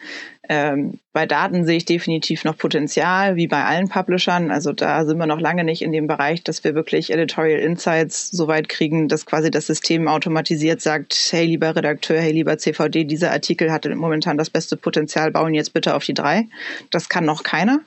Ähm, 0.50 1.00
bei 1.14 1.28
Daten 1.28 1.66
sehe 1.66 1.78
ich 1.78 1.86
definitiv 1.86 2.44
noch 2.44 2.58
Potenzial, 2.58 3.36
wie 3.36 3.48
bei 3.48 3.64
allen 3.64 3.90
Publishern. 3.90 4.50
Also 4.50 4.74
da 4.74 5.06
sind 5.06 5.20
wir 5.20 5.28
noch 5.28 5.40
lange 5.40 5.64
nicht 5.64 5.84
in 5.84 5.92
dem 5.92 6.08
Bereich, 6.08 6.44
dass 6.44 6.64
wir 6.64 6.74
wirklich 6.74 7.12
Editorial 7.12 7.60
Insights 7.60 8.32
so 8.32 8.48
weit 8.48 8.70
kriegen, 8.70 9.08
dass 9.08 9.28
quasi 9.28 9.52
das 9.52 9.68
System 9.68 10.08
automatisiert 10.08 10.82
sagt, 10.82 11.16
hey 11.32 11.46
lieber 11.46 11.76
Redakteur, 11.76 12.20
hey 12.20 12.32
lieber 12.32 12.58
CVD, 12.58 13.04
dieser 13.04 13.32
Artikel 13.32 13.72
hatte 13.72 13.96
momentan 13.96 14.40
das 14.40 14.50
beste 14.50 14.78
Potenzial, 14.78 15.30
bauen 15.30 15.54
jetzt 15.54 15.74
bitte 15.74 15.94
auf 15.94 16.06
die 16.06 16.16
drei. 16.16 16.48
Das 16.90 17.08
kann 17.08 17.26
noch 17.26 17.44
keiner. 17.44 17.82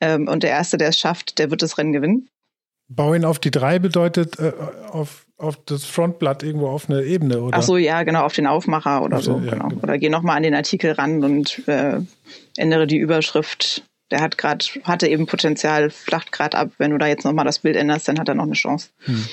Ähm, 0.00 0.28
und 0.28 0.44
der 0.44 0.50
Erste, 0.50 0.76
der 0.76 0.90
es 0.90 0.98
schafft, 0.98 1.40
der 1.40 1.50
wird 1.50 1.62
das 1.62 1.76
Rennen 1.76 1.92
gewinnen. 1.92 2.28
Bauen 2.94 3.24
auf 3.24 3.38
die 3.38 3.50
drei 3.50 3.78
bedeutet 3.78 4.38
äh, 4.38 4.52
auf 4.90 5.26
auf 5.42 5.58
das 5.66 5.84
Frontblatt 5.84 6.44
irgendwo 6.44 6.68
auf 6.68 6.88
eine 6.88 7.02
Ebene, 7.02 7.42
oder? 7.42 7.58
Ach 7.58 7.62
so, 7.62 7.76
ja, 7.76 8.04
genau, 8.04 8.22
auf 8.22 8.32
den 8.32 8.46
Aufmacher 8.46 9.02
oder 9.02 9.20
so. 9.20 9.40
Ja, 9.44 9.50
genau. 9.52 9.68
genau. 9.68 9.82
Oder 9.82 9.98
geh 9.98 10.08
nochmal 10.08 10.36
an 10.36 10.44
den 10.44 10.54
Artikel 10.54 10.92
ran 10.92 11.24
und 11.24 11.66
äh, 11.66 11.98
ändere 12.56 12.86
die 12.86 12.98
Überschrift. 12.98 13.82
Der 14.12 14.20
hat 14.20 14.38
gerade, 14.38 14.64
hatte 14.84 15.08
eben 15.08 15.26
Potenzial, 15.26 15.90
flacht 15.90 16.30
gerade 16.30 16.56
ab. 16.56 16.70
Wenn 16.78 16.92
du 16.92 16.98
da 16.98 17.08
jetzt 17.08 17.24
nochmal 17.24 17.44
das 17.44 17.58
Bild 17.58 17.76
änderst, 17.76 18.06
dann 18.06 18.20
hat 18.20 18.28
er 18.28 18.34
noch 18.34 18.44
eine 18.44 18.52
Chance. 18.52 18.90
Hm. 19.00 19.24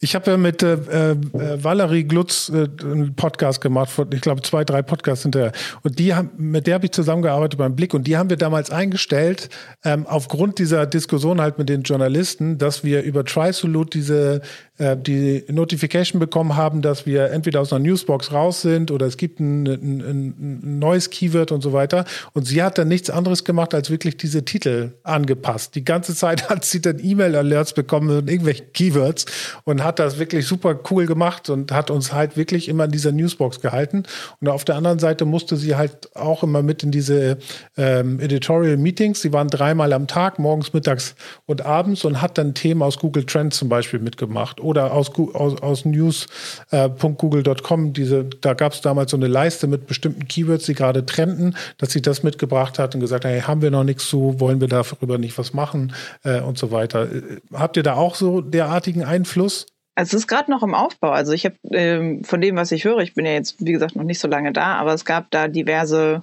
Ich 0.00 0.14
habe 0.14 0.30
ja 0.30 0.36
mit 0.36 0.62
äh, 0.62 0.74
äh, 0.74 1.16
Valerie 1.32 2.04
Glutz 2.04 2.48
äh, 2.48 2.68
einen 2.82 3.14
Podcast 3.14 3.60
gemacht, 3.60 3.90
von, 3.90 4.10
ich 4.12 4.22
glaube 4.22 4.42
zwei, 4.42 4.64
drei 4.64 4.80
Podcasts 4.82 5.24
hinterher. 5.24 5.52
Und 5.82 5.98
die 5.98 6.14
haben, 6.14 6.30
mit 6.38 6.66
der 6.66 6.74
habe 6.74 6.86
ich 6.86 6.92
zusammengearbeitet 6.92 7.58
beim 7.58 7.76
Blick 7.76 7.92
und 7.92 8.06
die 8.06 8.16
haben 8.16 8.30
wir 8.30 8.38
damals 8.38 8.70
eingestellt, 8.70 9.50
ähm, 9.84 10.06
aufgrund 10.06 10.58
dieser 10.58 10.86
Diskussion 10.86 11.40
halt 11.40 11.58
mit 11.58 11.68
den 11.68 11.82
Journalisten, 11.82 12.56
dass 12.56 12.82
wir 12.82 13.02
über 13.02 13.24
TriSolute 13.24 13.90
diese 13.98 14.40
äh, 14.80 14.96
die 14.96 15.44
Notification 15.48 16.18
bekommen 16.20 16.56
haben, 16.56 16.80
dass 16.80 17.04
wir 17.04 17.30
entweder 17.30 17.60
aus 17.60 17.70
einer 17.70 17.84
Newsbox 17.84 18.32
raus 18.32 18.62
sind 18.62 18.90
oder 18.90 19.04
es 19.04 19.18
gibt 19.18 19.38
ein, 19.38 19.66
ein, 19.66 20.00
ein 20.00 20.78
neues 20.78 21.10
Keyword 21.10 21.52
und 21.52 21.60
so 21.60 21.74
weiter. 21.74 22.06
Und 22.32 22.46
sie 22.46 22.62
hat 22.62 22.78
dann 22.78 22.88
nichts 22.88 23.10
anderes 23.10 23.44
gemacht, 23.44 23.74
als 23.74 23.90
wirklich 23.90 24.16
diese 24.16 24.42
Titel 24.42 24.92
angepasst. 25.02 25.74
Die 25.74 25.84
ganze 25.84 26.14
Zeit 26.14 26.48
hat 26.48 26.64
sie 26.64 26.80
dann 26.80 26.98
E-Mail-Alerts 26.98 27.74
bekommen 27.74 28.16
mit 28.16 28.30
irgendwelchen 28.30 28.72
Keywords 28.72 29.26
und 29.64 29.84
hat 29.84 29.98
das 29.98 30.18
wirklich 30.18 30.46
super 30.46 30.78
cool 30.90 31.06
gemacht 31.06 31.50
und 31.50 31.72
hat 31.72 31.90
uns 31.90 32.12
halt 32.12 32.36
wirklich 32.36 32.68
immer 32.68 32.84
in 32.84 32.90
dieser 32.90 33.12
Newsbox 33.12 33.60
gehalten. 33.60 34.04
Und 34.40 34.48
auf 34.48 34.64
der 34.64 34.76
anderen 34.76 34.98
Seite 34.98 35.24
musste 35.24 35.56
sie 35.56 35.76
halt 35.76 36.14
auch 36.16 36.42
immer 36.42 36.62
mit 36.62 36.82
in 36.82 36.90
diese 36.90 37.38
ähm, 37.76 38.20
Editorial 38.20 38.76
Meetings. 38.76 39.22
Sie 39.22 39.32
waren 39.32 39.48
dreimal 39.48 39.92
am 39.92 40.06
Tag, 40.06 40.38
morgens, 40.38 40.72
mittags 40.72 41.14
und 41.46 41.64
abends 41.64 42.04
und 42.04 42.22
hat 42.22 42.38
dann 42.38 42.54
Themen 42.54 42.82
aus 42.82 42.98
Google 42.98 43.24
Trends 43.24 43.58
zum 43.58 43.68
Beispiel 43.68 44.00
mitgemacht 44.00 44.60
oder 44.60 44.92
aus, 44.92 45.10
aus, 45.34 45.60
aus 45.60 45.84
news.google.com, 45.84 47.92
äh, 47.96 48.24
da 48.40 48.54
gab 48.54 48.72
es 48.72 48.80
damals 48.80 49.10
so 49.10 49.16
eine 49.16 49.28
Leiste 49.28 49.66
mit 49.66 49.86
bestimmten 49.86 50.28
Keywords, 50.28 50.66
die 50.66 50.74
gerade 50.74 51.06
trenden, 51.06 51.56
dass 51.78 51.92
sie 51.92 52.02
das 52.02 52.22
mitgebracht 52.22 52.78
hat 52.78 52.94
und 52.94 53.00
gesagt, 53.00 53.24
hey, 53.24 53.40
haben 53.40 53.62
wir 53.62 53.70
noch 53.70 53.84
nichts 53.84 54.08
zu, 54.08 54.38
wollen 54.38 54.60
wir 54.60 54.68
darüber 54.68 55.18
nicht 55.18 55.36
was 55.38 55.52
machen 55.52 55.92
äh, 56.24 56.40
und 56.40 56.58
so 56.58 56.70
weiter. 56.70 57.10
Äh, 57.10 57.40
habt 57.52 57.76
ihr 57.76 57.82
da 57.82 57.94
auch 57.94 58.14
so 58.14 58.40
derartigen 58.40 59.04
Einfluss? 59.20 59.66
Also 59.94 60.16
es 60.16 60.22
ist 60.22 60.28
gerade 60.28 60.50
noch 60.50 60.62
im 60.62 60.74
Aufbau. 60.74 61.10
Also 61.10 61.32
ich 61.32 61.44
habe 61.44 61.56
ähm, 61.72 62.24
von 62.24 62.40
dem, 62.40 62.56
was 62.56 62.72
ich 62.72 62.84
höre, 62.84 62.98
ich 62.98 63.14
bin 63.14 63.26
ja 63.26 63.32
jetzt, 63.32 63.56
wie 63.58 63.72
gesagt, 63.72 63.96
noch 63.96 64.04
nicht 64.04 64.20
so 64.20 64.28
lange 64.28 64.52
da, 64.52 64.76
aber 64.76 64.94
es 64.94 65.04
gab 65.04 65.30
da 65.30 65.48
diverse 65.48 66.22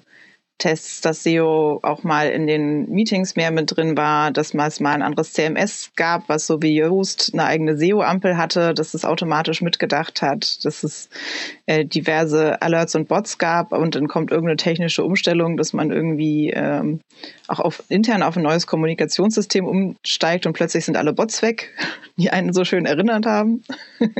Tests, 0.57 1.01
dass 1.01 1.23
SEO 1.23 1.79
auch 1.83 2.03
mal 2.03 2.29
in 2.29 2.47
den 2.47 2.89
Meetings 2.89 3.35
mehr 3.35 3.51
mit 3.51 3.75
drin 3.75 3.95
war, 3.95 4.31
dass 4.31 4.53
es 4.53 4.79
mal 4.79 4.93
ein 4.93 5.01
anderes 5.03 5.33
CMS 5.33 5.91
gab, 5.95 6.27
was 6.29 6.47
so 6.47 6.61
wie 6.61 6.75
Yoast 6.75 7.31
eine 7.33 7.45
eigene 7.45 7.77
SEO-Ampel 7.77 8.37
hatte, 8.37 8.73
dass 8.73 8.93
es 8.93 9.05
automatisch 9.05 9.61
mitgedacht 9.61 10.21
hat, 10.21 10.65
dass 10.65 10.83
es 10.83 11.09
äh, 11.67 11.85
diverse 11.85 12.61
Alerts 12.61 12.95
und 12.95 13.07
Bots 13.07 13.37
gab 13.37 13.71
und 13.71 13.95
dann 13.95 14.07
kommt 14.07 14.31
irgendeine 14.31 14.57
technische 14.57 15.03
Umstellung, 15.03 15.57
dass 15.57 15.73
man 15.73 15.91
irgendwie 15.91 16.49
ähm, 16.49 17.01
auch 17.47 17.59
auf, 17.59 17.83
intern 17.89 18.23
auf 18.23 18.35
ein 18.35 18.43
neues 18.43 18.65
Kommunikationssystem 18.65 19.65
umsteigt 19.65 20.47
und 20.47 20.53
plötzlich 20.53 20.85
sind 20.85 20.97
alle 20.97 21.13
Bots 21.13 21.41
weg, 21.41 21.73
die 22.17 22.31
einen 22.31 22.53
so 22.53 22.65
schön 22.65 22.85
erinnert 22.85 23.25
haben. 23.25 23.63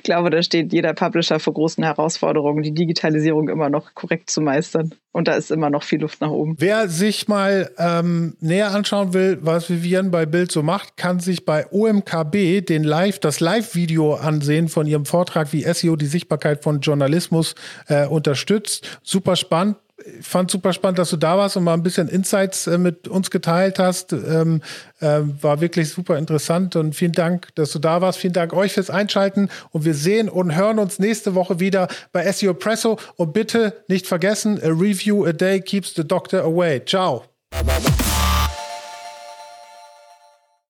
Ich 0.00 0.04
glaube, 0.04 0.30
da 0.30 0.42
steht 0.42 0.72
jeder 0.72 0.94
Publisher 0.94 1.38
vor 1.40 1.52
großen 1.52 1.84
Herausforderungen, 1.84 2.62
die 2.62 2.72
Digitalisierung 2.72 3.50
immer 3.50 3.68
noch 3.68 3.94
korrekt 3.94 4.30
zu 4.30 4.40
meistern. 4.40 4.94
Und 5.12 5.28
da 5.28 5.34
ist 5.34 5.50
immer 5.50 5.68
noch 5.68 5.82
viel 5.82 6.00
Luft 6.00 6.22
nach 6.22 6.30
oben. 6.30 6.54
Wer 6.56 6.88
sich 6.88 7.28
mal 7.28 7.70
ähm, 7.76 8.34
näher 8.40 8.70
anschauen 8.70 9.12
will, 9.12 9.36
was 9.42 9.68
Vivian 9.68 10.10
bei 10.10 10.24
Bild 10.24 10.50
so 10.50 10.62
macht, 10.62 10.96
kann 10.96 11.20
sich 11.20 11.44
bei 11.44 11.66
OMKB 11.70 12.64
den 12.66 12.82
Live, 12.82 13.18
das 13.18 13.40
Live-Video 13.40 14.14
ansehen 14.14 14.68
von 14.68 14.86
ihrem 14.86 15.04
Vortrag, 15.04 15.52
wie 15.52 15.64
SEO 15.70 15.96
die 15.96 16.06
Sichtbarkeit 16.06 16.64
von 16.64 16.80
Journalismus 16.80 17.54
äh, 17.88 18.06
unterstützt. 18.06 19.00
Super 19.02 19.36
spannend 19.36 19.76
ich 20.18 20.26
fand 20.26 20.50
super 20.50 20.72
spannend, 20.72 20.98
dass 20.98 21.10
du 21.10 21.16
da 21.16 21.36
warst 21.36 21.56
und 21.56 21.64
mal 21.64 21.74
ein 21.74 21.82
bisschen 21.82 22.08
Insights 22.08 22.66
äh, 22.66 22.78
mit 22.78 23.08
uns 23.08 23.30
geteilt 23.30 23.78
hast. 23.78 24.12
Ähm, 24.12 24.62
äh, 25.00 25.20
war 25.40 25.60
wirklich 25.60 25.90
super 25.90 26.18
interessant 26.18 26.76
und 26.76 26.94
vielen 26.94 27.12
Dank, 27.12 27.48
dass 27.54 27.72
du 27.72 27.78
da 27.78 28.00
warst. 28.00 28.18
Vielen 28.18 28.32
Dank 28.32 28.52
euch 28.52 28.72
fürs 28.72 28.90
Einschalten 28.90 29.48
und 29.70 29.84
wir 29.84 29.94
sehen 29.94 30.28
und 30.28 30.56
hören 30.56 30.78
uns 30.78 30.98
nächste 30.98 31.34
Woche 31.34 31.60
wieder 31.60 31.88
bei 32.12 32.30
SEO 32.30 32.54
Presso 32.54 32.98
und 33.16 33.32
bitte 33.32 33.82
nicht 33.88 34.06
vergessen, 34.06 34.60
a 34.62 34.68
review 34.68 35.24
a 35.24 35.32
day 35.32 35.60
keeps 35.60 35.94
the 35.94 36.06
doctor 36.06 36.42
away. 36.42 36.82
Ciao. 36.84 37.24